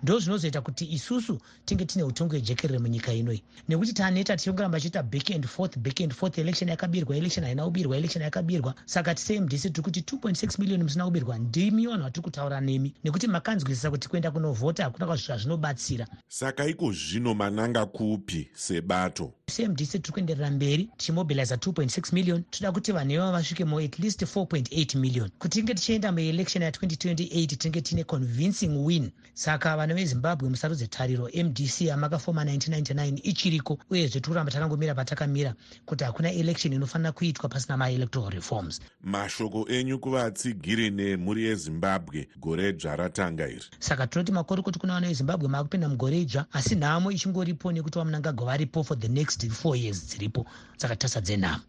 Ndo 0.03 0.19
zvinozoita 0.19 0.61
kuti 0.61 0.93
isusu 0.93 1.41
tinge 1.65 1.85
tine 1.85 2.05
utongo 2.05 2.31
hwejekerere 2.33 2.79
munyika 2.79 3.13
inoi 3.13 3.43
nekuti 3.69 3.93
taneta 3.93 4.37
tiri 4.37 4.53
kuramba 4.53 4.81
chiita 4.81 5.03
back 5.03 5.31
and 5.31 5.47
forth 5.47 5.79
back 5.79 6.01
and 6.01 6.13
forth 6.15 6.39
election 6.39 6.69
yakabirwa 6.71 7.17
election 7.17 7.44
haina 7.47 7.65
kubirwa 7.65 7.97
election 7.97 8.23
yakabirwa. 8.23 8.75
Saka 8.85 9.15
tisemdc 9.15 9.63
tiri 9.63 9.83
kuti 9.83 10.01
2.6 10.01 10.61
million 10.61 10.83
musina 10.83 11.05
kubirwa. 11.05 11.39
Ndimi 11.39 11.87
vanhu 11.87 12.03
vatiri 12.03 12.23
kutaura 12.23 12.61
nemi. 12.61 12.95
Nekuti 13.05 13.27
makanzwisisa 13.27 13.91
kuti 13.91 14.09
kuenda 14.09 14.31
kunovhota 14.31 14.85
hakuna 14.85 15.07
kwazvo 15.07 15.25
zvazvinobatsira 15.27 16.07
saka 16.29 16.67
iko 16.67 16.93
zvino 16.93 17.35
mananga 17.35 17.87
kupi 17.87 18.49
sebato 18.55 19.33
semdc 19.55 19.91
tiri 19.91 20.13
kuenderera 20.13 20.51
mberi 20.51 20.89
tichimobiliza 20.97 21.55
2.6 21.57 22.15
million. 22.15 22.43
Toda 22.51 22.73
kuti 22.73 22.93
vanhu 22.93 23.13
ivavo 23.13 23.33
vasvike 23.33 23.65
mo 23.65 23.79
at 23.81 23.99
least 23.99 24.23
4.8 24.23 24.99
million. 24.99 25.31
Kuti 25.39 25.59
tinge 25.59 25.75
tichienda 25.75 26.13
muelection 26.13 26.65
ya2028 26.65 27.47
tinge 27.57 27.81
tiine 27.81 28.05
convincing 28.05 28.69
win. 28.87 29.11
Saka 29.35 29.77
vanhu 29.77 29.95
vezimbabwe 29.97 30.49
musarudze 30.49 30.87
tariro 30.87 31.29
mdc 31.45 31.81
yamakafoma 31.81 32.45
1999 32.45 33.21
ichiriko 33.23 33.79
uyezve 33.91 34.21
tiri 34.21 34.29
kuramba 34.29 34.53
takangomira 34.53 34.95
patakamira 34.95 35.55
kuti 35.87 36.05
hakuna 36.05 36.33
election 36.33 36.73
inofanira 36.75 37.13
kuitwa 37.13 37.49
pasina 37.49 37.77
maelectoral 37.77 38.31
reforms. 38.31 38.81
Mashoko 39.03 39.69
enyu 39.69 39.99
kuvatsigiri 39.99 40.91
nemhuri 40.91 41.45
yezimbabwe 41.45 42.29
gore 42.41 42.73
dzva 42.73 42.97
ratanga 42.97 43.49
iri. 43.49 43.65
Saka 43.79 44.07
tinoti 44.07 44.33
makorokoti 44.33 44.79
kuna 44.79 44.95
vana 44.95 45.09
vezimbabwe 45.09 45.49
maakupinda 45.49 45.89
mugore 45.89 46.21
idzva 46.21 46.47
asi 46.53 46.75
nhamo 46.77 47.11
ichingoripo 47.13 47.73
nekuti 47.73 47.99
vamunangagwa 47.99 48.47
varipo 48.47 48.85
for 48.85 48.99
the 48.99 49.09
next 49.09 49.34
four 49.51 49.77
years 49.77 50.07
dziripo 50.07 50.47
saka 50.77 50.97
tasadzenhamo 50.97 51.63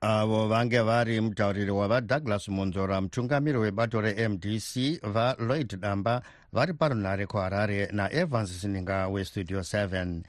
avo 0.00 0.48
vange 0.48 0.80
vari 0.80 1.20
mutauriri 1.20 1.70
wavadouglas 1.70 2.48
munzora 2.48 3.00
mutungamiri 3.00 3.58
webato 3.58 4.00
remdc 4.00 5.00
valoid 5.02 5.76
damba 5.80 6.22
vari 6.52 6.72
parunhare 6.74 7.26
kuharare 7.26 7.88
naevans 7.92 8.60
sininga 8.60 9.08
westudio 9.08 9.60
7 9.60 10.20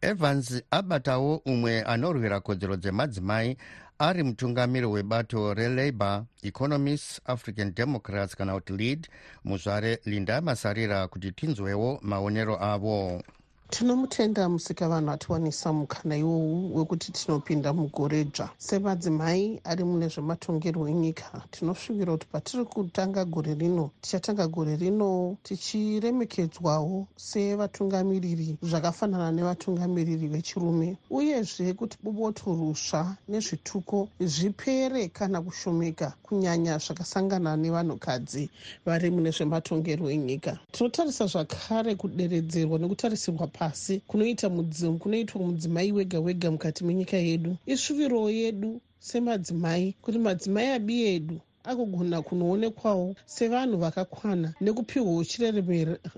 evans 0.00 0.62
abatawo 0.70 1.36
umwe 1.36 1.82
anorwira 1.82 2.40
kodzero 2.40 2.76
dzemadzimai 2.76 3.56
ari 3.98 4.22
mutungamiri 4.22 4.86
webato 4.86 5.54
relabour 5.54 6.24
economists 6.42 7.20
african 7.24 7.74
democrats 7.74 8.36
kana 8.36 8.54
kuti 8.54 8.72
lead 8.72 9.08
muzvare 9.44 9.98
linda 10.04 10.40
masarira 10.40 11.08
kuti 11.08 11.32
tinzwewo 11.32 11.98
maonero 12.02 12.62
avo 12.64 13.22
tinomutenda 13.72 14.48
musikavanhu 14.48 15.10
atiwanisa 15.10 15.72
mukana 15.72 16.16
iwowu 16.16 16.76
wekuti 16.76 17.12
tinopinda 17.12 17.72
mugore 17.72 18.24
dzva 18.24 18.50
semadzimai 18.58 19.60
ari 19.64 19.84
mune 19.84 20.08
zvematongerwo 20.08 20.88
enyika 20.88 21.42
tinosvivira 21.50 22.12
kuti 22.12 22.26
patiri 22.32 22.64
kutanga 22.64 23.24
gore 23.24 23.54
rino 23.54 23.90
tichatanga 24.02 24.46
gore 24.46 24.76
rino 24.76 25.36
tichiremekedzwawo 25.42 27.06
sevatungamiriri 27.16 28.56
zvakafanana 28.62 29.32
nevatungamiriri 29.32 30.28
vechirume. 30.28 30.96
Uyezve 31.10 31.72
kuti 31.72 31.96
boboto 32.04 32.52
rusva 32.52 33.16
nezvituko 33.28 34.08
zvipere 34.20 35.08
kana 35.08 35.40
kushomeka 35.40 36.12
kunyanya 36.22 36.76
zvakasangana 36.78 37.56
nevanhukadzi 37.56 38.50
vari 38.84 39.10
mune 39.10 39.30
zvematongerwo 39.30 40.10
enyika. 40.10 40.58
Tinotarisa 40.72 41.26
zvakare 41.26 41.94
kuderedzerwa 41.94 42.78
nekutarisirwa 42.78 43.46
pasi 43.62 44.00
kunoita 44.08 44.46
kunoitwa 45.02 45.40
mudzimai 45.46 45.92
wega 45.92 46.18
wega 46.20 46.50
mukati 46.50 46.84
menyika 46.84 47.16
yedu. 47.16 47.56
Isvuviro 47.66 48.30
yedu 48.30 48.80
semadzimai 48.98 49.94
kuti 50.02 50.18
madzimai 50.18 50.66
abi 50.76 50.96
edu 51.14 51.36
agogona 51.64 52.22
kunoonekwawo 52.22 53.14
sevanhu 53.26 53.76
vakakwana 53.78 54.54
nekupiwawo 54.60 55.24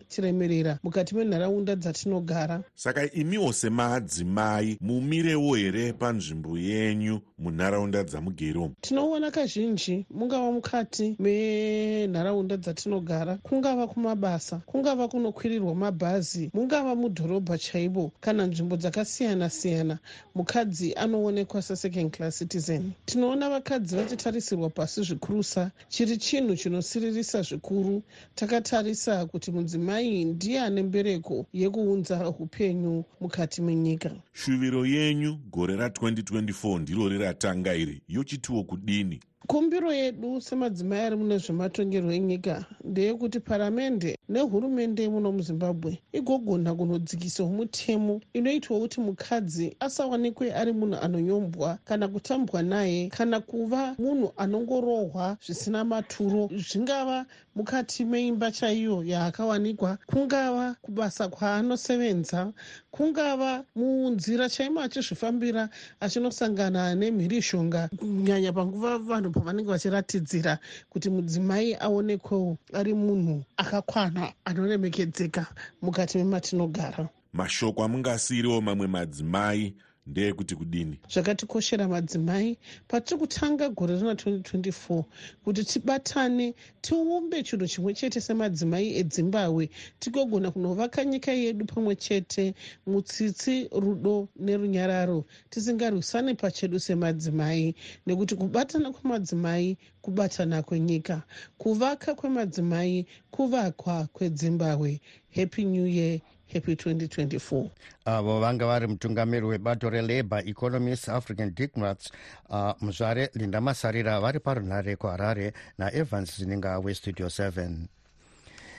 chiremerera 0.09 0.79
mukati 0.83 1.15
menharaunda 1.15 1.77
dzatinogara. 1.77 2.63
Saka 2.75 3.13
imiwo 3.13 3.53
semadzimai 3.53 4.79
mumirewo 4.81 5.55
here 5.57 5.93
panzvimbo 5.93 6.59
yenyu 6.59 7.21
munharaunda 7.39 8.05
dzamugere 8.05 8.71
tinoona 8.81 9.31
kazhinji 9.31 10.07
mungava 10.11 10.53
mukati 10.53 11.17
menharaunda 11.19 12.57
dzatinogara. 12.57 13.39
Kungava 13.43 13.87
kumabasa 13.87 14.57
kungava 14.67 15.09
kunokwirirwa 15.09 15.75
mabhazi 15.75 16.51
mungava 16.55 16.95
mudhorobha 16.95 17.59
chaibo 17.59 18.13
kana 18.21 18.47
nzvimbo 18.47 18.77
dzakasiyana 18.77 19.51
siyana 19.51 19.99
mukadzi 20.35 20.95
anoonekwa 20.95 21.63
sesecond 21.63 22.11
class 22.17 22.39
citizen. 22.39 22.93
Tinoona 23.07 23.51
vakadzi 23.51 23.97
vachitarisirwa 23.97 24.71
pasi 24.71 25.03
zvikuru 25.03 25.34
kurusa 25.35 25.71
chiri 25.89 26.17
chinhu 26.17 26.57
chinosiririsa 26.57 27.43
zvikuru. 27.43 28.03
Takatarisa 28.35 29.27
kuti 29.27 29.51
mudzimai 29.53 30.25
ndiye 30.25 30.61
ane 30.61 30.83
mbereko 30.83 31.47
yekuunza 31.53 32.29
upenyu 32.31 33.05
mukati 33.21 33.63
menyika. 33.63 34.11
Shuviro 34.33 34.87
yenyu 34.87 35.37
gore 35.51 35.75
ra2024 35.77 36.79
ndiro 36.81 37.09
riratanga 37.09 37.75
iri 37.75 38.03
yochitiwo 38.09 38.65
kudini 38.65 39.21
kumbiro 39.47 39.93
yedu 39.93 40.41
semadzimai 40.41 41.01
ari 41.01 41.17
mune 41.17 41.37
zvematongerwo 41.39 42.13
enyika 42.13 42.65
ndeyekuti 42.85 43.41
paramende 43.41 44.19
nehurumende 44.29 45.09
muno 45.09 45.33
muzimbabwe 45.37 45.93
igogona 46.19 46.71
kunodzikisawo 46.75 47.51
mutemo 47.59 48.21
inoitwa 48.33 48.81
kuti 48.81 49.01
mukadzi 49.01 49.77
asawanikwe 49.81 50.47
ari 50.61 50.73
munhu 50.73 50.97
anonyombwa 51.05 51.79
kana 51.85 52.09
kutambwa 52.09 52.63
naye 52.63 53.09
kana 53.09 53.41
kuva 53.41 53.95
munhu 53.99 54.33
anongorohwa 54.37 55.37
zvisina 55.45 55.85
maturo. 55.85 56.49
Zvingava 56.67 57.27
mukati 57.57 58.05
meimba 58.05 58.51
chaiyo 58.51 59.05
yaakawanikwa. 59.05 59.99
Kungava 60.07 60.77
kubasa 60.83 61.29
kwaanosevenza 61.29 62.53
kungava 62.91 63.65
munzira 63.77 64.49
chaimo 64.49 64.81
achizvifambira 64.81 65.69
achinosangana 66.01 66.95
nemhirishonga 66.95 67.89
kunyanya 67.99 68.53
panguva 68.53 68.99
vanhu 68.99 69.31
pavanenge 69.31 69.71
vachiratidzira 69.71 70.59
kuti 70.91 71.11
mudzimai 71.11 71.75
aonekwewo 71.75 72.57
ari 72.73 72.95
munhu 72.95 73.45
akakwana 73.57 74.33
anoremekedzeka 74.45 75.47
mukati 75.83 76.19
mematinogara 76.19 77.09
mashoko 77.33 77.85
amungasiyiriwo 77.85 78.61
mamwe 78.61 78.87
madzimai 78.87 79.75
ndeyekuti 80.07 80.55
kudini? 80.57 80.99
Zvakatikoshera 81.13 81.89
madzimai. 81.89 82.59
Patiri 82.89 83.21
kutanga 83.21 83.69
gore 83.69 83.97
rina 83.97 84.15
2024 84.15 85.05
kuti 85.45 85.65
tibatane 85.65 86.55
tiumbe 86.83 87.43
chinhu 87.43 87.67
chimwe 87.67 87.95
chete 87.95 88.21
semadzimai 88.21 88.97
edzimbabwe 89.01 89.71
tigogona 90.01 90.51
kunovaka 90.51 91.05
nyika 91.05 91.33
yedu 91.33 91.65
pamwe 91.65 91.97
chete 91.97 92.55
mutsitsi 92.87 93.69
rudo 93.73 94.29
nerunyararo. 94.37 95.25
Tisingarwisani 95.51 96.35
pachedu 96.35 96.81
semadzimai 96.81 97.75
nekuti 98.07 98.35
kubatana 98.37 98.93
kwemadzimai 98.93 99.79
kubatana 100.03 100.63
kwenyika 100.63 101.23
kuvaka 101.59 102.15
kwemadzimai 102.15 103.07
kuvakwa 103.31 104.09
kwedzimbabwe 104.13 105.01
happy 105.37 105.65
new 105.65 105.87
year 105.87 106.21
happy 106.53 106.75
2024 106.75 107.69
avo 108.05 108.35
uh, 108.37 108.41
vanga 108.41 108.67
vari 108.67 108.87
mutungamiri 108.87 109.47
webato 109.47 109.91
relabour 109.91 110.49
economists 110.49 111.09
african 111.09 111.55
democrats 111.55 112.13
uh, 112.51 112.73
muzvare 112.81 113.31
linda 113.35 113.61
masarira 113.61 114.21
vari 114.21 114.41
parunhare 114.41 114.97
kuharare 114.97 115.53
naevans 115.79 116.39
zininga 116.39 116.79
westudio 116.79 117.27
7 117.27 117.71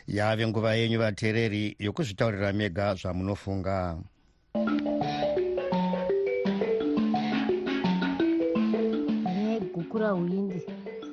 yave 0.08 0.48
nguva 0.48 0.76
yenyu 0.76 1.00
vateereri 1.00 1.76
yokuzvitaurira 1.80 2.54
mega 2.54 2.96
zvamunofunga 2.96 3.98
gukura 9.76 10.14
windi 10.14 10.62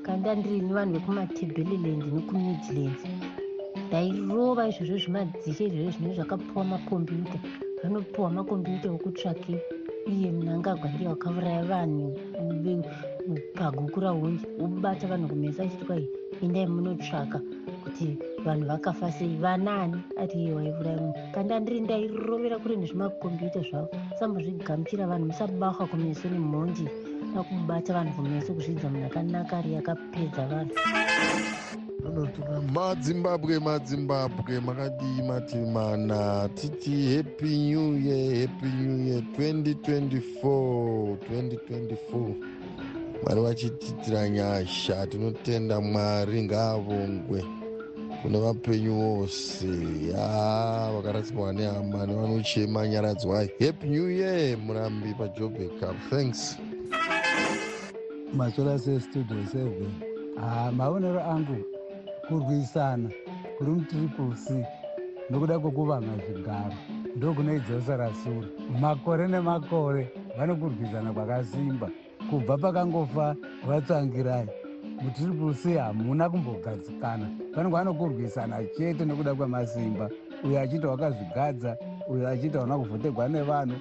kanda 0.06 0.34
ndiri 0.34 0.60
nevanhu 0.66 0.92
vekumatebheleland 0.94 2.02
nekumidlands 2.14 3.02
ndairova 3.92 4.62
izvozvo 4.70 4.96
zvemadzishe 5.02 5.64
izvozvo 5.66 5.90
zvinenge 5.92 6.16
zvakapiwa 6.16 6.64
makombiyuta. 6.72 7.38
Vanopiwa 7.82 8.28
makombiyuta 8.36 8.88
okutsvake 8.96 9.54
iye 10.12 10.28
munangagwa 10.36 10.88
ndiye 10.92 11.08
wakauraya 11.12 11.62
vanhu 11.70 12.06
pagukura 13.58 14.10
hunji 14.16 14.44
obata 14.64 15.04
vanhu 15.10 15.28
kumeso 15.28 15.60
achiti 15.62 15.84
kwai 15.84 16.06
endai 16.42 16.66
munotsvaka 16.74 17.38
kuti 17.82 18.06
vanhu 18.46 18.64
vakafa 18.70 19.12
sei. 19.16 19.36
Vanani 19.44 19.98
ati 20.22 20.36
iye 20.40 20.52
waiuraya 20.56 21.00
munhu. 21.04 21.18
Kanda 21.34 21.60
ndiri 21.60 21.80
ndairovera 21.84 22.56
kure 22.62 22.74
nezvemakombiyuta 22.76 23.60
zvavo. 23.68 23.88
Sambozvigamuchira 24.18 25.10
vanhu 25.10 25.26
musabakhwa 25.30 25.84
kumeso 25.92 26.28
nemhondi. 26.32 26.86
Nakubata 27.34 27.92
vanhu 27.96 28.12
kumeso 28.16 28.54
kuzvidza 28.56 28.88
munhu 28.88 29.06
akanaka 29.06 29.58
ari 29.58 29.76
akapedza 29.76 30.48
vanhu 30.52 30.74
anotora 32.16 32.60
madzimbabwe 32.60 33.58
madzimbabwe 33.58 34.60
makadii 34.60 35.22
mati 35.28 35.56
mana 35.56 36.48
titi 36.54 37.16
happy 37.16 37.58
new 37.58 37.96
year 38.06 38.40
happy 38.40 38.66
new 38.66 38.96
year 39.08 39.22
2024 39.38 41.16
2024 41.30 42.34
mwari 43.22 43.40
vachititira 43.42 44.28
nyasha 44.28 45.06
tinotenda 45.06 45.80
mwari 45.80 46.42
ngaavongwe 46.42 47.44
kune 48.22 48.40
vapenyu 48.40 48.94
vose. 48.94 49.66
Ya 50.12 50.90
vakarasikwa 50.94 51.52
nehama 51.52 52.06
nevanochema 52.06 52.88
nyaradzwa 52.88 53.38
happy 53.40 53.88
new 53.88 54.10
year 54.10 54.58
murambi 54.58 55.14
pajobekup 55.14 55.96
thanks. 56.10 56.58
Matsora 58.34 58.78
sestudio 58.78 59.36
7 59.36 59.70
ha 60.40 60.72
maonero 60.72 61.20
angu 61.20 61.71
kurwisana 62.28 63.10
kuri 63.58 63.70
mutriple 63.70 64.34
c 64.36 64.66
nokuda 65.30 65.58
kwekuvanga 65.58 66.12
zvigaro. 66.24 66.76
Ndokunoidzosera 67.16 68.10
sura 68.14 68.48
makore 68.80 69.28
nemakore 69.28 70.08
vanokurwisana 70.38 71.12
kwakasimba. 71.12 71.88
Kubva 72.30 72.58
pakangofa 72.58 73.36
vatsangirai. 73.66 74.48
Mutriple 75.02 75.54
c 75.54 75.76
hamuna 75.76 76.30
kumbogadzikana. 76.30 77.26
Vanenge 77.54 77.76
vanokurwisana 77.76 78.64
chete 78.76 79.04
nokuda 79.04 79.34
kwemasimba. 79.34 80.10
Uyo 80.44 80.60
achiita 80.60 80.88
wakazvigadza 80.88 81.76
uyo 82.08 82.28
achiita 82.28 82.62
una 82.62 82.78
kuvhotegwa 82.78 83.28
nevanhu. 83.28 83.76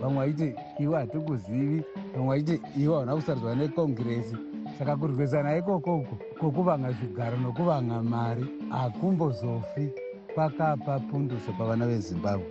Vamwe 0.00 0.26
vachiti 0.26 0.54
iwe 0.78 0.96
hatikuzivi 0.96 1.84
vamwe 2.16 2.28
vachiti 2.28 2.80
iwe 2.80 2.94
hauna 2.94 3.16
kusaradzwa 3.16 3.54
nekongiresi 3.54 4.36
saka 4.78 4.96
kurwisana 4.96 5.58
ikokoko 5.58 6.14
kwokuvanga 6.38 6.92
zvigaro 6.92 7.36
nokuvanga 7.36 8.02
mari 8.02 8.46
hakumbozofi 8.70 9.90
kwakapa 10.34 11.00
punduso 11.10 11.52
pavana 11.58 11.86
vezimbabwe 11.86 12.46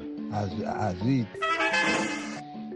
hazviiti. 0.80 1.38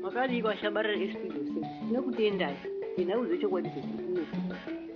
Makadii 0.03 0.43
shabarira 0.61 0.95
espidose 1.03 1.59
tinokutendai 1.87 2.55
tinauze 2.95 3.37
chokwadi 3.37 3.69
zvekuuno 3.69 4.23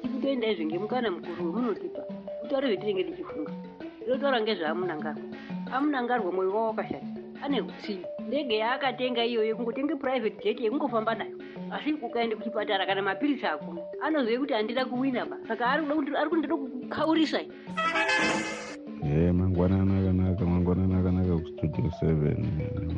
tikutoendai 0.02 0.56
zvengemukana 0.56 1.12
mukuru 1.12 1.46
wemunotipa. 1.46 2.02
Kutaure 2.42 2.68
zvetinenge 2.68 3.04
tichifunga. 3.04 3.52
Tinotaura 4.00 4.42
ngezvaamunangarwa 4.42 5.24
amunangarwa. 5.72 6.32
Mwoyo 6.32 6.50
wavo 6.56 6.68
wakashata. 6.68 7.08
Ane 7.44 7.62
utsii 7.62 8.06
ndege 8.28 8.58
yaakatenga 8.58 9.26
iyoyo 9.26 9.56
kungotenge 9.56 9.96
private 9.96 10.44
jet 10.44 10.60
yekungofamba 10.60 11.16
nayo 11.16 11.36
asi 11.72 11.94
ukaende 11.94 12.36
kuchipatara 12.36 12.86
kana 12.86 13.02
mapirisi 13.02 13.46
ako? 13.46 13.78
Anozive 14.02 14.38
kuti 14.40 14.54
handida 14.54 14.86
kuwina 14.86 15.26
ba. 15.26 15.38
Saka 15.48 15.66
ari 15.68 15.84
kundoda 16.30 16.56
kukaurisa 16.58 17.40
e 19.06 19.32
mangwanana 19.32 20.00
akanaka 20.00 20.46
mangwanana 20.46 21.00
akanaka 21.00 21.38
kustudio 21.38 21.92
seven. 22.00 22.46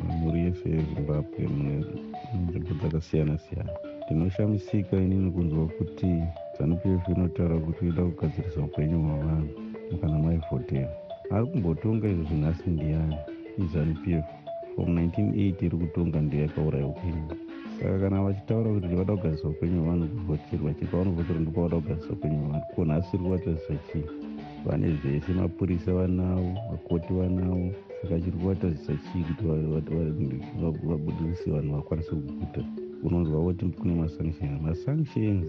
Mhuri 0.08 0.40
yese 0.40 0.70
yezimbabwe 0.70 1.46
mune 1.46 1.84
nzvimbo 2.34 2.74
dzakasiyana 2.80 3.38
siyana 3.38 3.72
ndinoshamisika 4.10 4.96
inini 4.96 5.30
kunzwa 5.30 5.66
kuti 5.66 6.22
zanup 6.58 6.86
f 6.86 7.08
inotaura 7.08 7.56
kuti 7.58 7.88
ida 7.88 8.02
kugadzirisa 8.02 8.60
upenyu 8.60 9.02
hwavanhu 9.02 9.48
kana 10.00 10.18
maivhotera 10.18 10.88
ari 11.30 11.46
kumbotonga 11.46 12.08
izvo 12.08 12.24
zvinhasi 12.24 12.70
ndiani 12.70 13.16
izanup 13.58 14.08
f 14.08 14.24
from 14.78 14.94
1980 14.94 15.66
iri 15.66 15.76
kutonga 15.76 16.20
ndiyo 16.20 16.42
yakauraya 16.42 16.86
upenyu. 16.86 17.22
Saka 17.78 17.98
kana 17.98 18.22
vachitaura 18.22 18.70
kuti 18.74 18.86
vada 18.86 19.16
kugadzirisa 19.16 19.48
upenyu 19.48 19.82
hwavanhu 19.82 20.08
kuvhoterwa 20.08 20.74
chiri 20.74 20.86
pavanovhoterwa 20.86 21.40
ndipo 21.42 21.62
vada 21.62 21.76
kugadzirisa 21.76 22.12
upenyu 22.12 22.38
hwavanhu 22.38 22.66
ko 22.74 22.84
nhasi 22.84 23.16
iri 23.16 23.24
kuvatadzisa 23.24 23.74
chii 23.92 24.04
vane 24.66 24.88
zvese 25.02 25.32
mapurisa 25.32 25.92
vanawo 25.94 26.54
vakoti 26.70 27.12
vanawo 27.12 27.70
saka 28.02 28.20
chiri 28.20 28.32
kuvatadzisa 28.38 28.92
chii 28.92 29.22
kuti 29.28 29.44
va- 29.48 29.54
va- 29.54 29.80
va- 29.80 30.70
va- 30.70 30.78
vabudirise 30.88 31.50
vanhu 31.50 31.74
vakwanise 31.76 32.10
kuguta 32.10 32.62
unonzwa 33.02 33.42
kuti 33.44 33.66
kune 33.66 33.94
masanctions. 33.94 34.62
Masanctions 34.62 35.46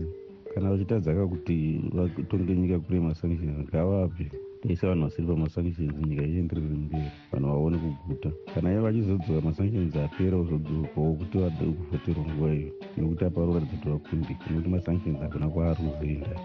kana 0.53 0.69
vachitadzaka 0.69 1.27
kuti 1.27 1.81
vatonge 1.93 2.55
nyika 2.55 2.79
kune 2.79 2.99
masanctions 2.99 3.69
ngavapi 3.69 4.25
daisa 4.65 4.87
vanhu 4.87 5.03
vasiri 5.03 5.27
pamasanctions 5.27 5.95
nyika 6.07 6.23
ienderere 6.23 6.67
mberi 6.67 7.11
vanhu 7.31 7.47
vaone 7.47 7.77
kuguta. 7.77 8.31
Kana 8.53 8.71
iye 8.71 8.79
vachizodzoka 8.79 9.41
masanctions 9.41 9.95
apera 9.95 10.37
uzodzokawo 10.37 11.13
kuti 11.13 11.37
vade 11.37 11.65
kuvhoterwa 11.65 12.25
nguva 12.25 12.53
iyo. 12.53 12.71
Nekuti 12.97 13.25
apa 13.25 13.41
varoratidza 13.41 13.75
kuti 13.75 13.89
vakundika 13.89 14.45
nekuti 14.49 14.69
masanctions 14.69 15.19
hakuna 15.19 15.49
kwaari 15.49 15.83
kuzoenda 15.83 16.39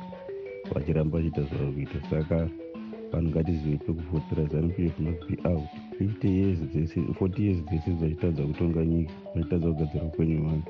vachiramba 0.74 1.18
vachiita 1.18 1.42
zvavari 1.42 1.72
kuita 1.72 2.11
saka 2.11 2.48
vanhu 3.12 3.29
ngatizive 3.31 3.77
pekuvhotera 3.77 4.44
zanup 4.44 4.79
f 4.79 4.98
must 4.98 5.27
be 5.29 5.48
out. 5.48 5.68
50 6.00 6.29
years 6.29 6.59
dzese 6.61 7.00
40 7.00 7.42
years 7.42 7.64
dzese 7.64 7.90
vachitadza 7.90 8.42
kutonga 8.42 8.85
nyika 8.85 9.12
vachitadza 9.35 9.68
kugadzira 9.68 10.05
upenyu 10.05 10.38
hwavanhu 10.38 10.62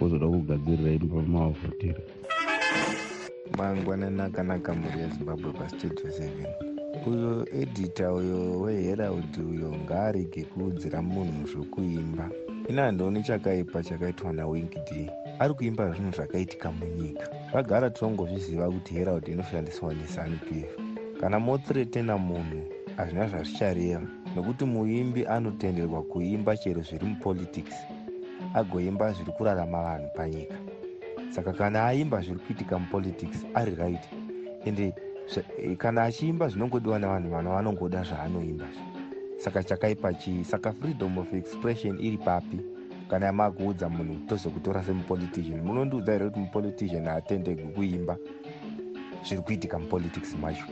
vozoda 0.00 0.26
kugadzirira 0.26 0.92
imi 0.92 1.08
pamavhotera 1.08 2.00
mangwanana 3.58 4.24
akanaka 4.24 4.74
mhuri 4.74 4.98
yezimbabwe 5.00 5.52
pastudio 5.52 6.10
7 6.10 6.71
uyo 7.06 7.46
edhita 7.60 8.12
uyo 8.12 8.60
weherald 8.60 9.36
uyo 9.50 9.72
ngaarege 9.84 10.44
kuudzira 10.44 11.02
munhu 11.02 11.46
zvokuimba. 11.46 12.30
Ina 12.68 12.82
handioni 12.82 13.22
chakaipa 13.22 13.82
chakaitwa 13.82 14.32
nawingd 14.32 15.10
ari 15.38 15.54
kuimba 15.54 15.90
zvinhu 15.90 16.12
zvakaitika 16.12 16.72
munyika. 16.72 17.28
Zvagara 17.50 17.90
tinongozviziva 17.90 18.70
kuti 18.70 18.94
herald 18.94 19.28
inoshandiswa 19.28 19.94
nezanup 19.94 20.52
f 20.52 20.76
kana 21.20 21.40
mothretena 21.40 22.18
munhu 22.18 22.60
hazvina 22.96 23.26
zvazvichareva. 23.28 24.02
Nokuti 24.36 24.64
muimbi 24.64 25.26
anotenderwa 25.26 26.02
kuimba 26.02 26.56
chero 26.56 26.82
zviri 26.82 27.06
mupolitics 27.06 27.74
agoimba 28.54 29.12
zviri 29.12 29.32
kurarama 29.32 29.82
vanhu 29.82 30.08
panyika. 30.16 30.54
Saka 31.30 31.52
kana 31.52 31.86
aimba 31.86 32.20
zviri 32.20 32.38
kuitika 32.38 32.78
mupolitics 32.78 33.46
ari 33.54 33.74
right. 33.74 34.04
Ende 34.64 34.94
kana 35.78 36.02
achiimba 36.02 36.48
zvinongodiwa 36.48 36.98
navanhu 36.98 37.30
vana 37.30 37.50
vanongoda 37.50 38.02
zvaanoimba. 38.02 38.66
Saka 39.38 39.62
chakaipa 39.62 40.14
chii 40.14 40.44
saka 40.44 40.72
freedom 40.72 41.18
of 41.18 41.32
expression 41.34 42.00
iri 42.00 42.18
papi. 42.18 42.60
Kana 43.08 43.32
makuudza 43.32 43.88
munhu 43.88 44.14
tozokutora 44.28 44.84
semupolitician. 44.84 45.60
Munondiudza 45.60 46.12
here 46.12 46.24
kuti 46.24 46.40
mupolitician 46.40 47.04
haatendegwi 47.04 47.64
kuimba? 47.74 48.16
Zviri 49.24 49.42
kuitika 49.42 49.78
mupolitics 49.78 50.34
macho. 50.36 50.64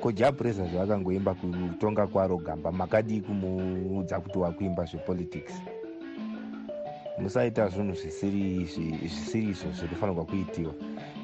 Ko 0.00 0.12
jabreza 0.12 0.66
zvaakangoimba 0.66 1.34
kutonga 1.34 2.06
kwaro 2.06 2.38
gamba 2.38 2.72
makadii 2.72 3.20
kumuudza 3.20 4.20
kuti 4.20 4.38
wakuimba 4.38 4.84
zvepolitics? 4.84 5.62
Musaita 7.18 7.68
zvinhu 7.68 7.94
zvisiri 7.94 8.64
zvi- 8.64 8.98
zvisiri 8.98 9.48
izvo 9.48 9.70
zvinofanirwa 9.72 10.24
kuitiwa 10.24 10.74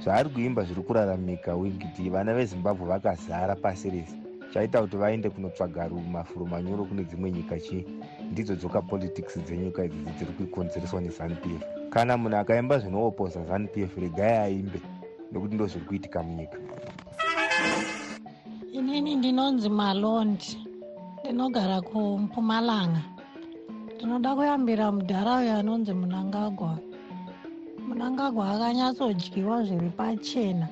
zvaari 0.02 0.30
kuimba 0.30 0.62
zviri 0.64 0.82
kuraramika 0.82 1.54
wingiti 1.54 2.10
vana 2.10 2.34
vezimbabwe 2.34 2.86
vakazara 2.86 3.56
pasi 3.56 3.90
rese. 3.90 4.16
Chaita 4.54 4.80
kuti 4.80 4.96
vaende 4.96 5.30
kunotsvaga 5.30 5.88
ru- 5.88 6.10
mafuro 6.10 6.46
manyoro 6.46 6.84
kune 6.84 7.04
dzimwe 7.04 7.30
nyika 7.32 7.60
chii. 7.60 7.84
Ndidzo 8.32 8.54
dzoka 8.56 8.82
politics 8.82 9.38
dzenyika 9.38 9.84
idzidzi 9.84 10.10
dziri 10.18 10.32
kukonzereswa 10.32 11.00
nezanup 11.00 11.44
f. 11.46 11.62
Kana 11.90 12.16
munhu 12.16 12.36
akaimba 12.36 12.78
zvinooposa 12.78 13.44
zanup 13.44 13.76
f 13.76 13.96
regai 13.96 14.38
aimbe 14.38 14.80
nokuti 15.32 15.54
ndo 15.54 15.66
zviri 15.66 15.84
kuitika 15.84 16.22
munyika. 16.22 16.58
Inini 18.72 19.16
ndinonzi 19.16 19.68
malondi. 19.68 20.58
Ndinogara 21.24 21.80
kumpumalanga. 21.80 23.02
Ndinoda 23.96 24.34
kuyambira 24.34 24.92
mudhara 24.92 25.36
uyo 25.38 25.56
anonzi 25.56 25.92
munangagwa 25.92 26.78
munangagwa 28.00 28.44
akanyatsodyiwa 28.54 29.56
zviri 29.68 29.90
pachena. 29.98 30.66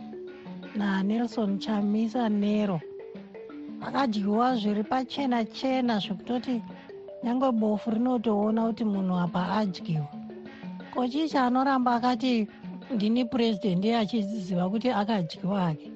Nanelson 0.77 1.59
chamisa 1.59 2.29
nero. 2.29 2.81
Akadyiwa 3.87 4.57
zviri 4.57 4.83
pachena 4.85 5.45
chena 5.45 6.01
zvekutoti 6.01 6.63
nyange 7.23 7.53
bofu 7.53 7.91
rinotoona 7.91 8.61
kuti 8.69 8.85
munhu 8.85 9.15
apa 9.21 9.61
adyiwa. 9.61 10.09
Kochii 10.95 11.29
chaanoramba 11.29 11.95
akati 12.01 12.49
ndini 12.95 13.25
purezidendi 13.25 13.93
achiziva 13.93 14.71
kuti 14.73 14.89
akadyiwa 14.89 15.61
hake 15.61 15.93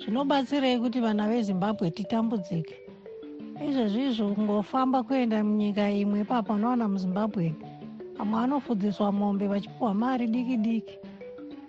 zvinobatsirei 0.00 0.78
kuti 0.78 1.00
vana 1.00 1.24
vezimbabwe 1.28 1.90
titambudzike? 1.90 2.76
Izvezvi 3.64 4.12
izvo 4.12 4.34
kungofamba 4.34 5.02
kuenda 5.02 5.40
munyika 5.44 5.88
imwe 5.90 6.20
ipapo 6.20 6.52
unowana 6.52 6.84
muzimbabwe 6.88 7.54
vamwe 8.18 8.40
vanofudziswa 8.40 9.12
mombe 9.12 9.46
vachipiwa 9.46 9.94
mari 9.94 10.26
diki 10.26 10.56
diki. 10.56 10.98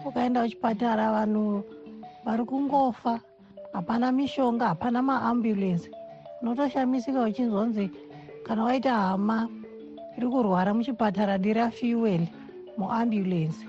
Ukaenda 0.06 0.42
kuchipatara 0.44 1.12
vanhu 1.12 1.64
vari 2.26 2.46
kungofa 2.46 3.20
hapana 3.74 4.12
mishonga 4.12 4.68
hapana 4.68 5.02
maambulensi 5.02 5.90
unotoshamisika 6.42 7.22
uchinzonzi 7.24 7.90
kana 8.44 8.64
waita 8.64 8.94
hama 8.94 9.50
iri 10.18 10.28
kurwara 10.28 10.74
muchipatara 10.74 11.38
dira 11.38 11.72
fuel 11.72 12.28
muambulensi 12.78 13.66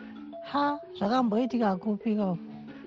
ha 0.53 0.79
zvakamboitika 0.99 1.77
kupika 1.77 2.37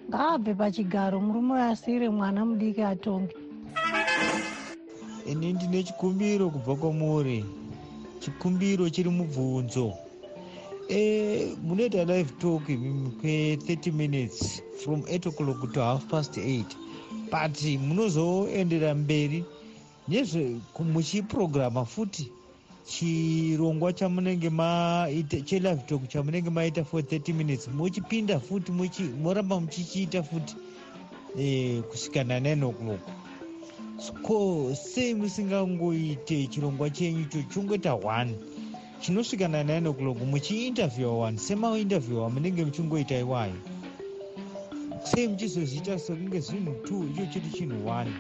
ngaabve 0.10 0.54
pachigaro 0.54 1.20
murume 1.20 1.62
asiyire 1.64 2.10
mwana 2.10 2.46
mudiki 2.46 2.82
atonge. 2.82 3.36
Ini 5.26 5.54
ndine 5.54 5.84
chikumbiro 5.84 6.50
kubva 6.50 6.76
kwamuri 6.76 7.46
chikumbiro 8.22 8.90
chiri 8.90 9.10
mubvunzo. 9.10 9.94
E, 10.90 11.56
munoita 11.64 12.06
live 12.06 12.32
talk 12.40 12.64
kwe30 12.70 13.92
minutes 13.94 14.62
from 14.84 15.02
8 15.08 15.30
o'clock 15.30 15.74
to 15.74 15.82
half 15.82 16.06
past 16.08 16.38
8 16.38 16.64
but 17.32 17.64
munozoendera 17.88 18.96
mberi 18.96 19.44
nezve 20.08 20.60
muchiprograma 20.94 21.86
futi 21.86 22.32
chirongwa 22.86 23.94
chamunenge 23.94 24.50
maita 24.50 25.42
chelive 25.42 25.82
talk 25.88 26.08
chamunenge 26.10 26.50
maita 26.50 26.84
for 26.84 27.02
30 27.02 27.34
minutes. 27.34 27.68
Muchipinda 27.68 28.40
futi 28.40 28.72
moramba 29.24 29.60
muchichiita 29.60 30.24
futi 30.24 30.56
e, 31.40 31.82
kusvika 31.82 32.24
na9 32.24 32.70
o'clock 32.70 33.21
ko 34.24 34.72
sei 34.76 35.14
musingangoite 35.14 36.48
chirongwa 36.48 36.90
chenyu 36.90 37.26
cho 37.30 37.40
chongoita 37.54 37.94
one. 37.96 38.36
Chinosvika 39.02 39.48
na9 39.48 39.88
o'clock 39.90 40.18
muchiinterviewa 40.22 41.18
one 41.28 41.38
semainterviewa 41.38 42.30
munenge 42.30 42.66
muchingoita 42.66 43.20
iwayo. 43.20 43.54
Sei 45.04 45.28
muchizozviita 45.28 46.00
sekunge 46.00 46.40
zvinhu 46.40 46.74
two 46.84 47.04
icho 47.14 47.26
chiri 47.34 47.50
chinhu 47.58 47.88
one. 47.88 48.12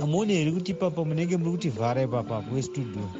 Hamuoni 0.00 0.34
here 0.34 0.52
kuti 0.52 0.70
ipapa 0.72 1.04
munenge 1.04 1.36
muri 1.36 1.50
kuti 1.50 1.68
vhara 1.70 2.02
ipapa 2.02 2.44
westudio 2.54 3.10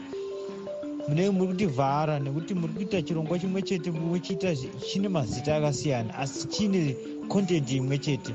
munenge 1.08 1.30
muri 1.30 1.46
kuti 1.52 1.66
vhara 1.66 2.18
nekuti 2.18 2.54
muri 2.54 2.72
kuita 2.72 3.02
chirongwa 3.02 3.38
chimwe 3.38 3.62
chete 3.62 3.90
muchiita 3.90 4.56
chine 4.56 5.08
mazita 5.08 5.56
akasiyana 5.56 6.14
asi 6.18 6.48
chine 6.48 6.96
kontenti 7.28 7.76
imwe 7.76 7.98
chete 7.98 8.32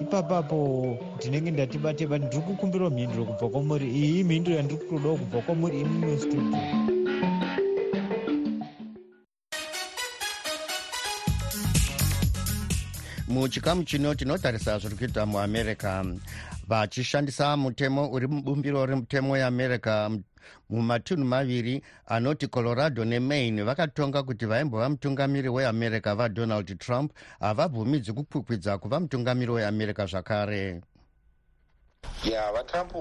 ipapapo 0.00 0.58
ndinenge 1.16 1.50
ndatibateba 1.50 2.18
ndiri 2.18 2.42
kukumbirwa 2.42 2.90
mhinduro 2.90 3.24
kubva 3.24 3.48
kwamuri. 3.48 3.86
Iyi 3.90 4.20
imhinduro 4.20 4.56
yandiri 4.56 4.78
kutodawo 4.80 5.16
kubva 5.16 5.38
kwamuri 5.44 5.80
imi 5.80 5.98
mustudio 6.06 6.58
muchikamu 13.28 13.84
chino 13.84 14.14
tinotarisa 14.14 14.78
zviri 14.78 14.96
kuita 14.96 15.26
muamerica 15.26 16.04
vachishandisa 16.68 17.56
mutemo 17.56 18.10
uri 18.12 18.26
mubumbiro 18.26 18.86
remutemo 18.86 19.36
yeamerica 19.36 20.10
mumatunhu 20.70 21.24
maviri 21.24 21.82
anoti 22.06 22.46
colorado 22.46 23.04
nemaine 23.04 23.62
vakatonga 23.62 24.22
kuti 24.22 24.46
vaimbova 24.46 24.88
mutungamiri 24.88 25.48
weamerica 25.48 26.14
vadonald 26.14 26.78
trump. 26.78 27.12
Havabvumidzi 27.40 28.12
kukwikwidza 28.12 28.78
kuva 28.78 29.00
mutungamiri 29.00 29.52
weamerica 29.52 30.06
zvakare. 30.06 30.82
Ya 32.24 32.52
vatrump 32.52 32.92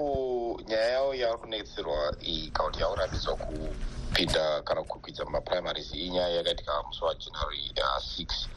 nyaya 0.67 0.89
yavo 0.89 1.13
yavari 1.15 1.41
kunetserwa 1.41 2.15
ikaunti 2.21 2.81
yakurambidzwa 2.81 3.35
kupinda 3.35 4.61
kana 4.61 4.81
kukwikwidza 4.81 5.25
mumaprimaries 5.25 5.93
inyaya 5.93 6.29
yakaitika 6.29 6.83
musi 6.83 7.03
wajanuary 7.03 7.73
6 7.75 8.47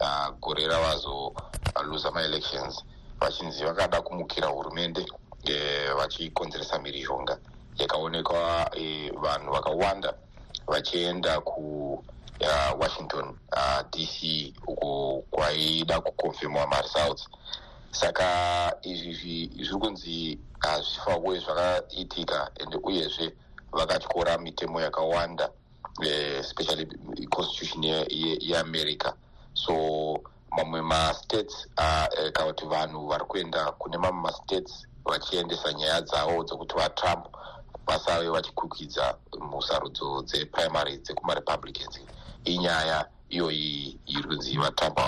uh, 0.00 0.30
gore 0.40 0.66
ravazoluza 0.66 2.10
maelections. 2.14 2.84
Vachinzi 3.20 3.64
vakada 3.64 4.02
kumukira 4.02 4.48
hurumende 4.48 5.06
vachikonzeresa 5.96 6.78
mhirizhonga. 6.78 7.38
Yakaonekwa 7.78 8.70
e, 8.76 9.10
vanhu 9.10 9.52
vakawanda 9.52 10.14
vachienda 10.66 11.40
kuwashington 11.40 13.28
uh, 13.52 13.82
dc 13.90 14.52
uko 14.66 15.22
kwaida 15.30 16.00
kukonfemwa 16.00 16.66
maresults. 16.66 17.28
Saka 17.90 18.76
izvi 18.82 19.50
zviri 19.56 19.78
kunzi 19.80 20.38
hazvifawe 20.58 21.38
zvakaitika 21.40 22.50
and 22.60 22.78
uyezve 22.82 23.34
vakatyora 23.72 24.38
mitemo 24.38 24.80
yakawanda 24.80 25.50
especially 26.40 26.86
constitution 27.30 27.84
yeamerica 28.40 29.12
so 29.62 29.74
mamwe 30.56 30.80
mastates 30.82 31.68
kana 32.32 32.46
kuti 32.52 32.64
vanhu 32.66 33.08
vari 33.10 33.24
kuenda 33.24 33.72
kune 33.72 33.98
mamwe 33.98 34.22
mastates 34.22 34.86
vachiendesa 35.04 35.72
nyaya 35.72 36.00
dzavo 36.00 36.44
dzokuti 36.44 36.74
vatrump 36.80 37.24
vasave 37.86 38.28
vachikwikwidza 38.28 39.04
musarudzo 39.50 40.22
dzeprimary 40.22 40.96
dzekumarepublicans. 40.98 41.94
Inyaya 42.44 42.98
iyoyi 43.28 44.00
iri 44.06 44.22
kunzi 44.22 44.58
vatrump 44.58 44.98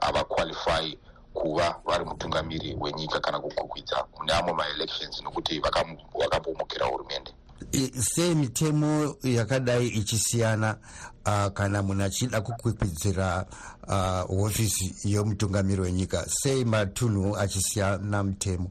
havaqualify 0.00 0.98
kuva 1.34 1.80
vari 1.84 2.04
mutungamiri 2.04 2.76
wenyika 2.80 3.20
kana 3.20 3.40
kukwikwidza 3.40 4.06
mune 4.18 4.32
amwe 4.32 4.52
maelections 4.52 5.22
nokuti 5.22 5.60
vakambomukira 5.60 6.86
hurumende 6.86 7.34
sei 8.00 8.34
mitemo 8.34 9.16
yakadai 9.22 9.88
ichisiyana 9.88 10.76
uh, 11.26 11.46
kana 11.46 11.82
munhu 11.82 12.02
achida 12.04 12.40
kukwikwidzira 12.40 13.46
uh, 13.88 14.20
hofisi 14.40 14.94
yemutungamiri 15.04 15.80
wenyika 15.80 16.24
sei 16.28 16.64
matunhu 16.64 17.36
achisiyana 17.36 18.22
mutemo? 18.24 18.70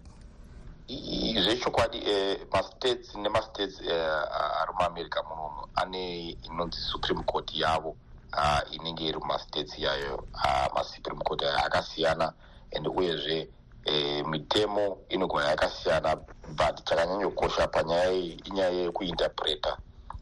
Zvechokwadi 1.44 1.98
eh, 1.98 2.38
mastates 2.54 3.16
nemastates 3.16 3.80
eh, 3.82 4.62
ari 4.62 4.74
muamerica 4.80 5.24
munomu 5.30 5.68
ane 5.76 6.30
inonzi 6.30 6.78
supreme 6.92 7.24
court 7.24 7.52
yavo 7.56 7.96
uh, 8.34 8.74
inenge 8.76 9.04
iri 9.06 9.18
mumastates 9.20 9.80
yayo 9.80 10.16
uh, 10.34 10.76
masupreme 10.76 11.22
court 11.24 11.44
ayo 11.44 11.58
akasiyana 11.66 12.34
and 12.76 12.88
uyezve 12.88 13.50
e, 13.86 14.24
mitemo 14.24 14.98
inogona 15.10 15.48
yakasiyana 15.50 16.16
but 16.58 16.84
chakanyanyokosha 16.86 17.68
panyaya 17.68 18.12
iyi 18.12 18.32
inyaya 18.46 18.70
yekuinterpreta 18.72 19.78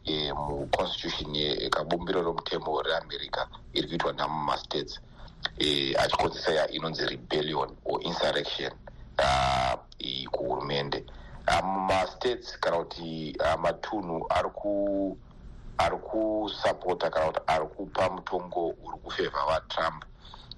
e, 0.05 0.33
muconstitution 0.33 1.35
yekabumbiro 1.35 2.21
romutemo 2.21 2.81
reamerica 2.81 3.47
iri 3.73 3.87
kuitwa 3.87 4.13
namumastates 4.13 4.99
e, 5.57 5.95
achikonzesa 5.95 6.51
ya 6.51 6.71
inonzi 6.71 7.05
rebellion 7.05 7.69
or 7.85 8.03
insurrection 8.03 8.71
uh, 9.19 9.75
kuhurumende 10.31 11.05
mumastates 11.63 12.49
uh, 12.53 12.59
kana 12.59 12.77
kuti 12.77 13.35
uh, 13.39 13.59
matunhu 13.61 14.25
ari 14.29 14.49
ku 14.53 15.17
ari 15.77 15.97
kusapota 15.97 17.09
kana 17.09 17.25
kuti 17.25 17.39
ari 17.47 17.65
kupa 17.65 18.09
mutongo 18.09 18.67
uri 18.67 18.97
kufevha 19.03 19.45
vatrump 19.45 20.05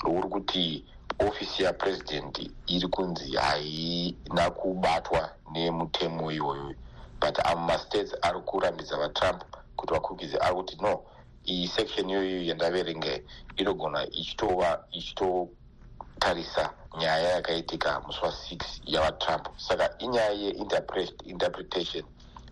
uri 0.06 0.28
kuti 0.30 0.86
ofisi 1.20 1.64
yapurezidendi 1.64 2.52
iri 2.68 2.88
kunzi 2.88 3.36
haina 3.36 4.50
kubatwa 4.50 5.30
nemutemo 5.52 6.32
iyoyo 6.32 6.76
but 7.22 7.40
amastates 7.46 8.16
ari 8.22 8.40
kurambidza 8.40 8.98
vatrump 8.98 9.44
kuti 9.76 9.94
vakwikidze 9.94 10.38
ari 10.38 10.56
kuti 10.56 10.78
no 10.82 11.04
iyi 11.46 11.68
section 11.68 12.10
iyoyo 12.10 12.44
yandaverenga 12.44 13.20
inogona 13.56 14.08
ichitova 14.08 14.86
ichitotarisa 14.92 16.74
nyaya 17.00 17.30
yakaitika 17.30 18.00
musi 18.00 18.20
wa6 18.20 18.64
yavatrump 18.86 19.48
saka 19.58 19.98
inyaya 19.98 20.32
yeinterpretation 20.32 22.04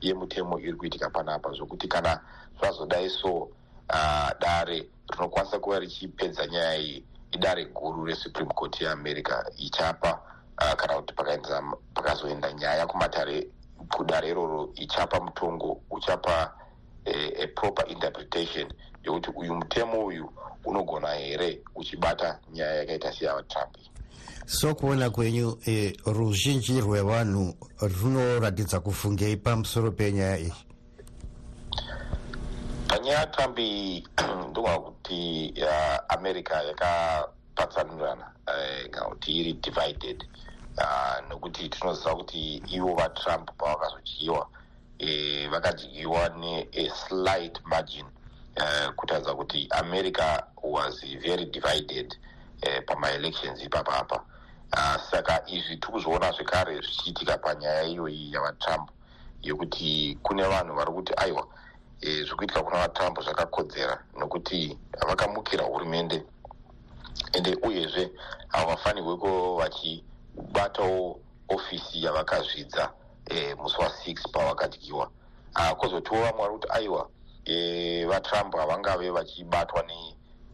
yemutemo 0.01 0.59
iri 0.59 0.73
kuitika 0.73 1.09
panapa 1.09 1.51
zvokuti 1.51 1.87
kana 1.87 2.21
zvazodai 2.59 3.09
so 3.09 3.33
uh, 3.89 4.29
dare 4.39 4.89
rinokwanisa 5.09 5.59
kuva 5.59 5.79
richipedza 5.79 6.47
nyaya 6.47 6.77
iyi 6.77 7.03
idare 7.31 7.65
guru 7.65 8.05
resupreme 8.05 8.53
court 8.53 8.81
yeamerica 8.81 9.45
ichapa 9.57 10.19
uh, 10.61 10.73
kana 10.73 10.93
kuti 10.95 11.13
pakazoenda 11.93 12.53
nyaya 12.53 12.87
kumatare 12.87 13.47
kudare 13.97 14.29
iroro 14.29 14.69
ichapa 14.75 15.19
mutongo 15.19 15.81
uchapa 15.91 16.53
a, 17.05 17.43
a 17.43 17.47
proper 17.47 17.85
interpretation 17.91 18.73
yokuti 19.03 19.29
uyu 19.35 19.55
mutemo 19.55 20.05
uyu 20.05 20.29
unogona 20.65 21.13
here 21.13 21.61
uchibata 21.75 22.39
nyaya 22.53 22.73
yakaita 22.75 23.13
seyavatrump 23.13 23.75
sokuona 24.45 25.09
kwenyu 25.09 25.57
e, 25.67 25.97
ruzhinji 26.05 26.81
rwevanhu 26.81 27.53
runoratidza 27.81 28.79
kufungei 28.79 29.37
pamusoro 29.37 29.91
penyaya 29.91 30.37
iyi 30.39 30.53
panyaya 32.89 33.19
yatrump 33.19 33.59
ndogona 34.49 34.79
kuti 34.79 35.53
uh, 35.61 35.97
america 36.09 36.53
yakapatsanurana 36.67 38.31
kana 38.91 39.05
uh, 39.05 39.11
kuti 39.13 39.39
iri 39.39 39.53
divided 39.53 40.25
uh, 40.77 41.29
nokuti 41.29 41.69
tinoziva 41.69 42.15
kuti 42.15 42.55
ivo 42.55 42.95
vatrump 42.95 43.51
pavakazodyiwa 43.57 44.49
e, 44.99 45.47
vakadyiwa 45.47 46.29
neaslight 46.29 47.61
margin 47.65 48.05
uh, 48.57 48.93
kutaridza 48.95 49.35
kuti 49.35 49.67
america 49.71 50.43
was 50.63 51.05
very 51.05 51.45
divided 51.45 52.17
uh, 52.63 52.83
pamaelections 52.85 53.63
ipapapa 53.63 54.23
uh, 54.73 54.95
saka 55.11 55.43
izvi 55.47 55.77
tiri 55.77 55.93
kuzviona 55.93 56.31
zvekare 56.31 56.75
zvichiitika 56.75 57.37
panyaya 57.37 57.83
iyoyi 57.83 58.33
yavatrump 58.33 58.89
yekuti 59.41 60.17
kune 60.23 60.43
vanhu 60.43 60.75
vari 60.75 60.91
kuti 60.91 61.13
aiwa 61.17 61.47
e, 62.01 62.23
zviri 62.23 62.35
kuitika 62.35 62.63
kuna 62.63 62.77
vatrump 62.77 63.21
zvakakodzera 63.21 64.03
nokuti 64.17 64.77
vakamukira 65.07 65.63
hurumende. 65.63 66.23
Ende 67.33 67.57
uyezve 67.63 68.11
avo 68.51 68.67
vafanirweko 68.67 69.55
vachibatawo 69.55 71.19
ofisi 71.49 72.03
yavakazvidza 72.03 72.91
e, 73.25 73.55
musi 73.55 73.77
wa6 73.77 74.31
pavakadyiwa. 74.31 75.09
Kwozotiwo 75.77 76.21
vamwe 76.21 76.41
vari 76.41 76.53
kuti 76.53 76.67
aiwa 76.71 77.09
e, 77.45 78.05
vatrump 78.05 78.55
havangave 78.55 79.11
vachibatwa 79.11 79.83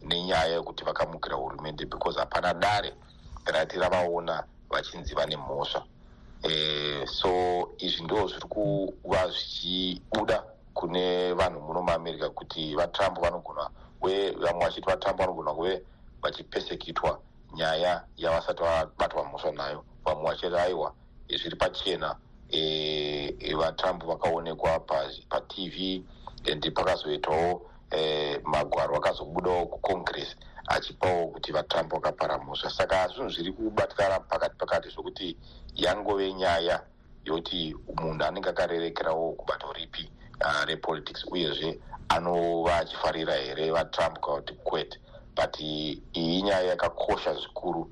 nenyaya 0.01 0.45
yekuti 0.55 0.83
vakamukira 0.83 1.35
hurumende 1.35 1.85
because 1.85 2.19
hapana 2.19 2.53
dare 2.53 2.93
rati 3.45 3.77
ravaona 3.79 4.43
vachinzi 4.69 5.15
vane 5.15 5.37
mhosva. 5.37 5.83
E, 6.43 7.07
so 7.07 7.69
izvi 7.77 8.03
ndo 8.03 8.27
zviri 8.27 8.47
kuva 8.47 9.29
zvichibuda 9.29 10.43
kune 10.75 11.33
vanhu 11.33 11.61
muno 11.61 11.81
muamerica 11.81 12.29
kuti 12.29 12.75
vatrump 12.75 13.19
vanogona 13.19 13.69
uye 14.01 14.31
vamwe 14.31 14.65
vachiti 14.65 14.87
vatrump 14.89 15.19
vanogona 15.19 15.53
kuve 15.53 15.81
vachipesekitwa 16.21 17.19
nyaya 17.55 18.03
yavasati 18.17 18.63
vabatwa 18.63 19.25
mhosva 19.25 19.51
nayo. 19.51 19.83
Vamwe 20.05 20.23
vachiti 20.29 20.55
aiwa 20.55 20.93
zviri 21.29 21.55
pachena 21.55 22.15
vatrump 23.57 24.03
e, 24.03 24.07
vakaonekwa 24.07 24.79
patv 24.79 26.03
and 26.51 26.73
pakazoitawo 26.73 27.61
e, 27.91 28.39
magwaro 28.43 28.95
akazobudawo 28.97 29.65
kucongress 29.65 30.35
achipawo 30.67 31.27
kuti 31.27 31.51
vatrump 31.51 31.93
vakapara 31.93 32.37
mhosva. 32.37 32.69
Saka 32.69 33.07
zvinhu 33.07 33.29
zviri 33.29 33.51
kubatikana 33.51 34.19
pakati 34.19 34.55
pakati 34.57 34.89
zvokuti 34.89 35.37
yangove 35.75 36.33
nyaya 36.33 36.83
yokuti 37.25 37.75
munhu 37.95 38.23
anenge 38.25 38.49
akarerekerawo 38.49 39.31
kubato 39.33 39.73
ripi 39.73 40.11
uh, 40.41 40.63
repolitics 40.65 41.25
uyezve 41.31 41.79
anova 42.09 42.75
achifarira 42.77 43.33
here 43.35 43.71
vatrump 43.71 44.19
kana 44.19 44.35
kuti 44.37 44.53
kwete 44.53 44.99
but 45.35 45.59
iyi 45.59 46.41
nyaya 46.41 46.63
yakakosha 46.63 47.33
zvikuru 47.33 47.89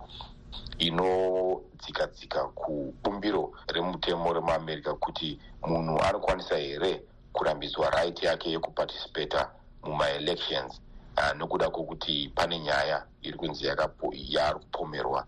inodzika 0.77 2.07
dzika 2.07 2.43
kubumbiro 2.43 3.51
remutemo 3.67 4.33
remuamerica 4.33 4.93
kuti 4.99 5.39
munhu 5.67 5.99
anokwanisa 6.01 6.57
here 6.57 7.03
kurambidzwa 7.33 7.89
right 7.89 8.23
yake 8.23 8.51
yekuparticipata 8.51 9.51
mumaelections 9.83 10.81
uh, 11.17 11.37
nokuda 11.37 11.69
kwokuti 11.69 12.31
pane 12.35 12.59
nyaya 12.59 13.05
iri 13.21 13.37
kunzi 13.37 13.65
yaari 13.65 14.59
kupomerwa 14.59 15.25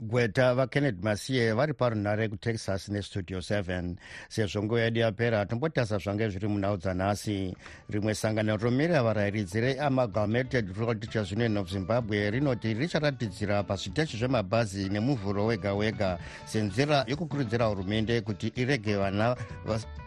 gweta 0.00 0.54
vakennedy 0.54 1.02
masiye 1.02 1.52
vari 1.52 1.72
parunhare 1.74 2.28
kutexas 2.28 2.88
nestudio 2.88 3.38
7 3.38 3.94
sezvo 4.28 4.62
nguva 4.62 4.80
yedu 4.80 5.00
yapera 5.00 5.46
tombotasa 5.46 5.98
zvange 5.98 6.28
zviri 6.28 6.48
munhau 6.48 6.76
dzanhasi. 6.76 7.54
Rimwe 7.90 8.14
sangano 8.14 8.56
romirira 8.56 9.02
varayiridzi 9.02 9.60
reamalgamated 9.60 10.76
road 10.76 11.08
union 11.32 11.56
of 11.56 11.70
zimbabwe 11.70 12.30
rinoti 12.30 12.74
richaratidzira 12.74 13.62
pazviteshi 13.62 14.16
zvemabhazi 14.16 14.88
nemuvhuro 14.88 15.46
wega 15.46 15.74
wega 15.74 16.18
senzira 16.44 17.04
yokukurudzira 17.08 17.66
hurumende 17.66 18.20
kuti 18.20 18.52
irege 18.56 18.96
vana 18.96 19.36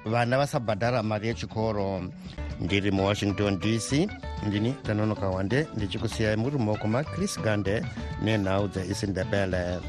vana 0.06 0.38
vasabhadhara 0.38 1.04
mari 1.04 1.28
yechikoro. 1.28 2.04
Ndiri 2.60 2.92
muwashington 2.92 3.60
dc 3.60 4.10
ndini 4.48 4.74
tanonoka 4.84 5.30
wande 5.30 5.68
ndichikusiyai 5.76 6.36
muri 6.36 6.58
mumaoko 6.58 6.88
machris 6.88 7.42
gande 7.42 7.86
nenhau 8.24 8.68
dzeisindebele 8.68 9.80